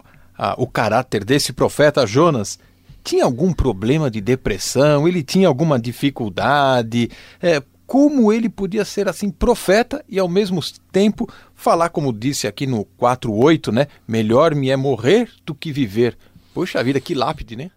o 0.58 0.66
caráter 0.66 1.24
desse 1.24 1.52
profeta 1.52 2.06
Jonas, 2.06 2.58
tinha 3.02 3.24
algum 3.24 3.52
problema 3.52 4.10
de 4.10 4.20
depressão? 4.20 5.06
Ele 5.06 5.22
tinha 5.22 5.48
alguma 5.48 5.78
dificuldade? 5.78 7.10
É, 7.40 7.62
como 7.86 8.32
ele 8.32 8.48
podia 8.48 8.84
ser 8.84 9.08
assim 9.08 9.30
profeta 9.30 10.04
e 10.08 10.18
ao 10.18 10.28
mesmo 10.28 10.60
tempo 10.90 11.28
falar, 11.54 11.90
como 11.90 12.12
disse 12.12 12.46
aqui 12.46 12.66
no 12.66 12.84
4:8, 12.98 13.72
né? 13.72 13.86
Melhor 14.06 14.54
me 14.54 14.70
é 14.70 14.76
morrer 14.76 15.30
do 15.44 15.54
que 15.54 15.72
viver. 15.72 16.16
Poxa 16.52 16.82
vida, 16.82 17.00
que 17.00 17.14
lápide, 17.14 17.54
né? 17.54 17.70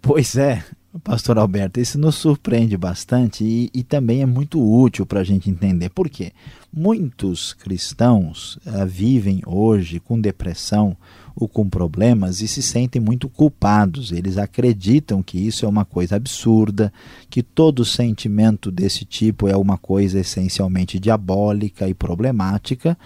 Pois 0.00 0.36
é, 0.36 0.62
Pastor 1.02 1.38
Alberto, 1.38 1.80
isso 1.80 1.98
nos 1.98 2.14
surpreende 2.14 2.76
bastante 2.76 3.42
e, 3.42 3.70
e 3.74 3.82
também 3.82 4.22
é 4.22 4.26
muito 4.26 4.62
útil 4.62 5.04
para 5.04 5.20
a 5.20 5.24
gente 5.24 5.50
entender. 5.50 5.88
Por 5.88 6.08
quê? 6.08 6.32
Muitos 6.72 7.52
cristãos 7.52 8.56
uh, 8.66 8.86
vivem 8.86 9.42
hoje 9.44 9.98
com 9.98 10.20
depressão 10.20 10.96
ou 11.36 11.48
com 11.48 11.68
problemas 11.68 12.40
e 12.40 12.48
se 12.48 12.62
sentem 12.62 13.00
muito 13.00 13.28
culpados. 13.28 14.12
Eles 14.12 14.38
acreditam 14.38 15.22
que 15.22 15.38
isso 15.38 15.64
é 15.64 15.68
uma 15.68 15.84
coisa 15.84 16.16
absurda, 16.16 16.92
que 17.28 17.42
todo 17.42 17.84
sentimento 17.84 18.70
desse 18.70 19.04
tipo 19.04 19.48
é 19.48 19.56
uma 19.56 19.76
coisa 19.76 20.20
essencialmente 20.20 20.98
diabólica 20.98 21.88
e 21.88 21.94
problemática. 21.94 22.96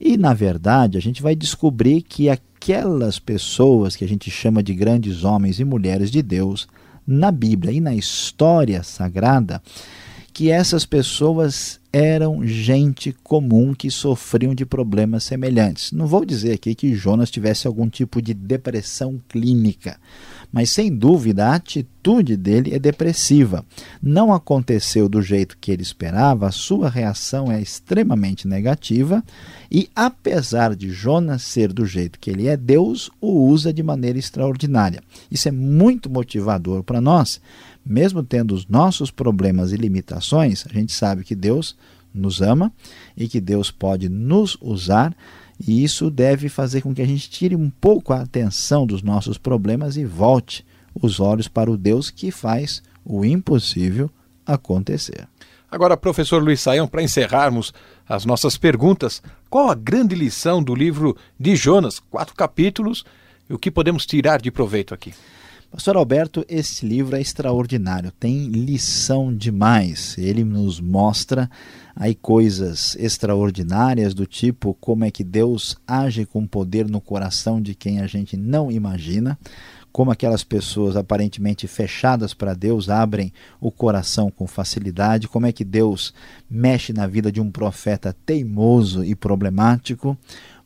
E, 0.00 0.16
na 0.16 0.34
verdade, 0.34 0.98
a 0.98 1.00
gente 1.00 1.22
vai 1.22 1.34
descobrir 1.34 2.02
que 2.02 2.28
aquelas 2.28 3.18
pessoas 3.18 3.96
que 3.96 4.04
a 4.04 4.08
gente 4.08 4.30
chama 4.30 4.62
de 4.62 4.74
grandes 4.74 5.24
homens 5.24 5.58
e 5.58 5.64
mulheres 5.64 6.10
de 6.10 6.22
Deus 6.22 6.68
na 7.06 7.30
Bíblia 7.30 7.72
e 7.72 7.80
na 7.80 7.94
história 7.94 8.82
sagrada 8.82 9.62
que 10.38 10.52
essas 10.52 10.86
pessoas 10.86 11.80
eram 11.92 12.46
gente 12.46 13.12
comum 13.22 13.74
que 13.74 13.90
sofriam 13.90 14.54
de 14.54 14.66
problemas 14.66 15.24
semelhantes. 15.24 15.92
Não 15.92 16.06
vou 16.06 16.24
dizer 16.24 16.52
aqui 16.52 16.74
que 16.74 16.94
Jonas 16.94 17.30
tivesse 17.30 17.66
algum 17.66 17.88
tipo 17.88 18.20
de 18.20 18.34
depressão 18.34 19.20
clínica, 19.28 19.98
mas 20.52 20.70
sem 20.70 20.94
dúvida 20.94 21.46
a 21.46 21.54
atitude 21.54 22.36
dele 22.36 22.74
é 22.74 22.78
depressiva. 22.78 23.64
Não 24.02 24.32
aconteceu 24.32 25.08
do 25.08 25.22
jeito 25.22 25.56
que 25.58 25.70
ele 25.70 25.82
esperava, 25.82 26.46
a 26.46 26.52
sua 26.52 26.90
reação 26.90 27.50
é 27.50 27.60
extremamente 27.60 28.46
negativa 28.46 29.24
e, 29.70 29.88
apesar 29.96 30.76
de 30.76 30.90
Jonas 30.90 31.42
ser 31.42 31.72
do 31.72 31.86
jeito 31.86 32.18
que 32.18 32.30
ele 32.30 32.48
é, 32.48 32.56
Deus 32.56 33.10
o 33.20 33.48
usa 33.48 33.72
de 33.72 33.82
maneira 33.82 34.18
extraordinária. 34.18 35.02
Isso 35.30 35.48
é 35.48 35.52
muito 35.52 36.10
motivador 36.10 36.82
para 36.82 37.00
nós 37.00 37.40
mesmo 37.88 38.22
tendo 38.22 38.54
os 38.54 38.66
nossos 38.66 39.10
problemas 39.10 39.72
e 39.72 39.76
limitações, 39.76 40.66
a 40.68 40.72
gente 40.72 40.92
sabe 40.92 41.24
que 41.24 41.34
Deus 41.34 41.74
nos 42.12 42.40
ama 42.40 42.72
e 43.16 43.28
que 43.28 43.40
Deus 43.40 43.70
pode 43.70 44.08
nos 44.08 44.56
usar, 44.60 45.14
e 45.66 45.82
isso 45.82 46.10
deve 46.10 46.48
fazer 46.48 46.82
com 46.82 46.94
que 46.94 47.02
a 47.02 47.06
gente 47.06 47.28
tire 47.28 47.56
um 47.56 47.68
pouco 47.68 48.12
a 48.12 48.20
atenção 48.20 48.86
dos 48.86 49.02
nossos 49.02 49.38
problemas 49.38 49.96
e 49.96 50.04
volte 50.04 50.64
os 50.94 51.20
olhos 51.20 51.48
para 51.48 51.70
o 51.70 51.76
Deus 51.76 52.10
que 52.10 52.30
faz 52.30 52.82
o 53.04 53.24
impossível 53.24 54.10
acontecer. 54.46 55.28
Agora, 55.70 55.96
professor 55.96 56.42
Luiz 56.42 56.60
Saião, 56.60 56.88
para 56.88 57.02
encerrarmos 57.02 57.74
as 58.08 58.24
nossas 58.24 58.56
perguntas, 58.56 59.22
qual 59.50 59.70
a 59.70 59.74
grande 59.74 60.14
lição 60.14 60.62
do 60.62 60.74
livro 60.74 61.14
de 61.38 61.54
Jonas? 61.54 62.00
Quatro 62.00 62.34
capítulos, 62.34 63.04
e 63.48 63.52
o 63.52 63.58
que 63.58 63.70
podemos 63.70 64.06
tirar 64.06 64.40
de 64.40 64.50
proveito 64.50 64.94
aqui? 64.94 65.12
Pastor 65.70 65.96
Alberto, 65.98 66.46
esse 66.48 66.86
livro 66.86 67.14
é 67.14 67.20
extraordinário, 67.20 68.10
tem 68.12 68.46
lição 68.48 69.34
demais. 69.34 70.16
Ele 70.16 70.42
nos 70.42 70.80
mostra 70.80 71.50
aí 72.00 72.14
coisas 72.14 72.94
extraordinárias 72.96 74.14
do 74.14 74.24
tipo 74.24 74.72
como 74.80 75.04
é 75.04 75.10
que 75.10 75.24
Deus 75.24 75.76
age 75.84 76.24
com 76.24 76.46
poder 76.46 76.88
no 76.88 77.00
coração 77.00 77.60
de 77.60 77.74
quem 77.74 78.00
a 78.00 78.06
gente 78.06 78.36
não 78.36 78.70
imagina, 78.70 79.36
como 79.90 80.12
aquelas 80.12 80.44
pessoas 80.44 80.94
aparentemente 80.94 81.66
fechadas 81.66 82.32
para 82.32 82.54
Deus 82.54 82.88
abrem 82.88 83.32
o 83.60 83.72
coração 83.72 84.30
com 84.30 84.46
facilidade, 84.46 85.26
como 85.26 85.46
é 85.46 85.52
que 85.52 85.64
Deus 85.64 86.14
mexe 86.48 86.92
na 86.92 87.04
vida 87.04 87.32
de 87.32 87.40
um 87.40 87.50
profeta 87.50 88.14
teimoso 88.24 89.04
e 89.04 89.16
problemático, 89.16 90.16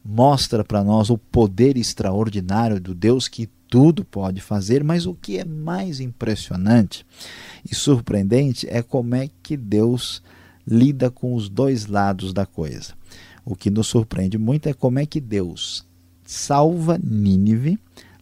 mostra 0.04 0.62
para 0.62 0.84
nós 0.84 1.08
o 1.08 1.16
poder 1.16 1.78
extraordinário 1.78 2.78
do 2.78 2.94
Deus 2.94 3.26
que 3.26 3.48
tudo 3.70 4.04
pode 4.04 4.42
fazer, 4.42 4.84
mas 4.84 5.06
o 5.06 5.14
que 5.14 5.38
é 5.38 5.46
mais 5.46 5.98
impressionante 5.98 7.06
e 7.64 7.74
surpreendente 7.74 8.66
é 8.68 8.82
como 8.82 9.14
é 9.14 9.30
que 9.42 9.56
Deus 9.56 10.22
lida 10.66 11.10
com 11.10 11.34
os 11.34 11.48
dois 11.48 11.86
lados 11.86 12.32
da 12.32 12.46
coisa. 12.46 12.94
O 13.44 13.56
que 13.56 13.70
nos 13.70 13.88
surpreende 13.88 14.38
muito 14.38 14.68
é 14.68 14.72
como 14.72 14.98
é 14.98 15.06
que 15.06 15.20
Deus 15.20 15.86
salva 16.24 16.98
Nínive, 17.02 17.78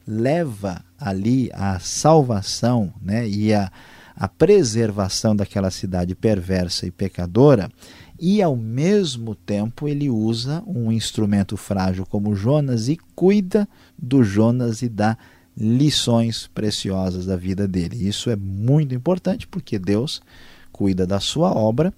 leva 0.06 0.84
ali 0.98 1.50
a 1.52 1.78
salvação 1.78 2.92
né, 3.00 3.28
e 3.28 3.52
a, 3.52 3.70
a 4.16 4.28
preservação 4.28 5.36
daquela 5.36 5.70
cidade 5.70 6.14
perversa 6.14 6.86
e 6.86 6.90
pecadora, 6.90 7.70
e 8.18 8.42
ao 8.42 8.56
mesmo 8.56 9.34
tempo 9.34 9.88
ele 9.88 10.10
usa 10.10 10.62
um 10.66 10.90
instrumento 10.90 11.56
frágil 11.56 12.04
como 12.04 12.34
Jonas 12.34 12.88
e 12.88 12.98
cuida 13.14 13.68
do 13.96 14.22
Jonas 14.22 14.82
e 14.82 14.88
da 14.88 15.16
lições 15.56 16.46
preciosas 16.46 17.26
da 17.26 17.36
vida 17.36 17.66
dele. 17.66 17.96
Isso 18.06 18.30
é 18.30 18.36
muito 18.36 18.94
importante 18.94 19.46
porque 19.46 19.78
Deus 19.78 20.20
cuida 20.80 21.06
da 21.06 21.20
sua 21.20 21.52
obra, 21.52 21.92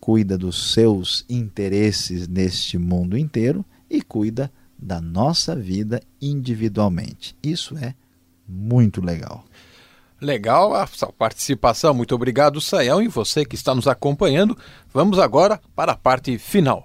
cuida 0.00 0.38
dos 0.38 0.72
seus 0.72 1.22
interesses 1.28 2.26
neste 2.26 2.78
mundo 2.78 3.14
inteiro 3.14 3.62
e 3.90 4.00
cuida 4.00 4.50
da 4.78 5.02
nossa 5.02 5.54
vida 5.54 6.00
individualmente. 6.18 7.36
Isso 7.42 7.76
é 7.76 7.94
muito 8.48 9.04
legal. 9.04 9.44
Legal 10.18 10.74
a 10.74 10.86
sua 10.86 11.12
participação. 11.12 11.92
Muito 11.92 12.14
obrigado, 12.14 12.58
Saião, 12.58 13.02
e 13.02 13.08
você 13.08 13.44
que 13.44 13.54
está 13.54 13.74
nos 13.74 13.86
acompanhando. 13.86 14.56
Vamos 14.94 15.18
agora 15.18 15.60
para 15.76 15.92
a 15.92 15.96
parte 15.96 16.38
final. 16.38 16.82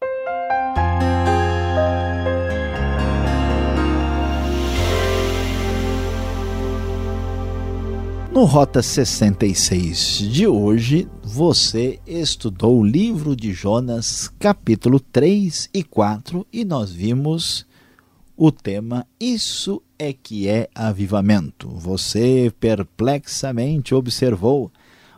No 8.38 8.46
Rota 8.46 8.84
66 8.84 10.20
de 10.32 10.46
hoje, 10.46 11.08
você 11.24 12.00
estudou 12.06 12.80
o 12.80 12.86
livro 12.86 13.36
de 13.36 13.52
Jonas, 13.52 14.32
capítulo 14.38 15.00
3 15.00 15.72
e 15.74 15.84
4, 15.84 16.46
e 16.54 16.64
nós 16.64 16.92
vimos 16.92 17.66
o 18.38 18.52
tema 18.52 19.08
Isso 19.20 19.82
é 19.98 20.14
que 20.14 20.48
é 20.48 20.70
avivamento. 20.76 21.68
Você 21.68 22.54
perplexamente 22.60 23.96
observou 23.96 24.72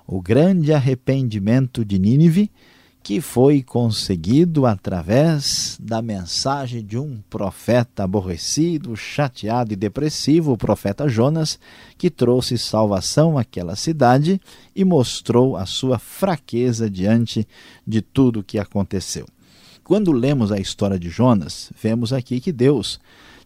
o 0.07 0.21
grande 0.21 0.71
arrependimento 0.71 1.83
de 1.83 1.99
Nínive 1.99 2.49
que 3.01 3.21
foi 3.21 3.63
conseguido 3.63 4.65
através 4.65 5.77
da 5.81 6.01
mensagem 6.01 6.85
de 6.85 6.97
um 6.97 7.21
profeta 7.29 8.03
aborrecido, 8.03 8.95
chateado 8.95 9.73
e 9.73 9.75
depressivo, 9.75 10.51
o 10.51 10.57
profeta 10.57 11.07
Jonas, 11.07 11.59
que 11.97 12.09
trouxe 12.09 12.57
salvação 12.57 13.37
àquela 13.37 13.75
cidade 13.75 14.39
e 14.75 14.83
mostrou 14.83 15.55
a 15.55 15.65
sua 15.65 15.97
fraqueza 15.97 16.89
diante 16.89 17.47
de 17.87 18.01
tudo 18.01 18.41
o 18.41 18.43
que 18.43 18.59
aconteceu. 18.59 19.25
Quando 19.83 20.11
lemos 20.11 20.51
a 20.51 20.59
história 20.59 20.99
de 20.99 21.09
Jonas, 21.09 21.71
vemos 21.81 22.13
aqui 22.13 22.39
que 22.39 22.51
Deus 22.51 22.99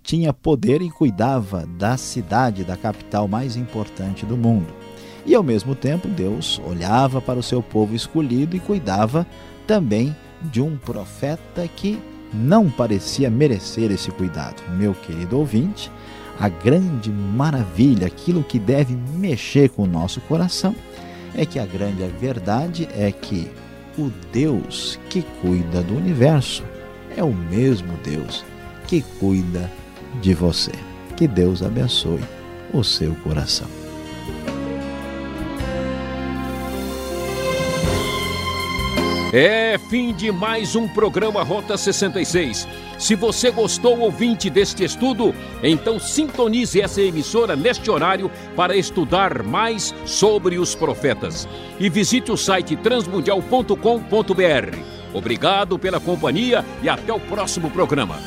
tinha 0.04 0.34
poder 0.34 0.82
e 0.82 0.90
cuidava 0.90 1.66
da 1.66 1.96
cidade, 1.96 2.66
da 2.66 2.76
capital 2.76 3.30
mais 3.30 3.56
importante 3.56 4.26
do 4.26 4.36
mundo. 4.36 4.83
E 5.26 5.34
ao 5.36 5.44
mesmo 5.44 5.74
tempo, 5.74 6.08
Deus 6.08 6.62
olhava 6.66 7.22
para 7.22 7.40
o 7.40 7.44
seu 7.44 7.62
povo 7.62 7.96
escolhido 7.96 8.56
e 8.56 8.60
cuidava 8.60 9.26
também 9.66 10.16
de 10.42 10.62
um 10.62 10.78
profeta 10.78 11.68
que 11.68 12.00
não 12.34 12.70
parecia 12.70 13.30
merecer 13.30 13.92
esse 13.92 14.12
cuidado. 14.12 14.62
Meu 14.72 14.94
querido 14.94 15.38
ouvinte, 15.38 15.92
a 16.40 16.50
grande 16.50 17.12
maravilha, 17.12 18.08
aquilo 18.08 18.44
que 18.44 18.60
deve 18.60 18.96
mexer 18.96 19.70
com 19.70 19.84
o 19.84 19.88
nosso 19.88 20.20
coração, 20.22 20.76
é 21.36 21.46
que 21.46 21.60
a 21.60 21.66
grande 21.66 22.06
verdade 22.20 22.88
é 22.94 23.12
que 23.12 23.50
o 23.98 24.12
Deus 24.32 25.00
que 25.10 25.22
cuida 25.42 25.82
do 25.84 25.96
universo 25.96 26.64
é 27.16 27.24
o 27.24 27.34
mesmo 27.34 27.94
Deus 28.04 28.44
que 28.88 29.02
cuida 29.20 29.72
de 30.22 30.34
você. 30.34 30.72
Que 31.16 31.28
Deus 31.28 31.62
abençoe 31.62 32.22
o 32.74 32.84
seu 32.84 33.14
coração. 33.16 33.83
É 39.36 39.80
fim 39.90 40.14
de 40.14 40.32
mais 40.32 40.76
um 40.76 40.88
programa 40.88 41.42
Rota 41.42 41.76
66. 41.76 42.68
Se 43.00 43.16
você 43.16 43.50
gostou, 43.50 44.02
ouvinte 44.02 44.48
deste 44.48 44.84
estudo, 44.84 45.34
então 45.64 45.98
sintonize 45.98 46.80
essa 46.80 47.02
emissora 47.02 47.56
neste 47.56 47.90
horário 47.90 48.30
para 48.56 48.78
estudar 48.78 49.42
mais 49.42 49.92
sobre 50.06 50.60
os 50.60 50.76
profetas. 50.76 51.48
E 51.80 51.90
visite 51.90 52.32
o 52.32 52.38
site 52.38 52.76
transmundial.com.br. 52.76 54.78
Obrigado 55.12 55.80
pela 55.80 56.00
companhia 56.00 56.64
e 56.84 56.90
até 56.90 57.12
o 57.12 57.20
próximo 57.20 57.72
programa. 57.72 58.20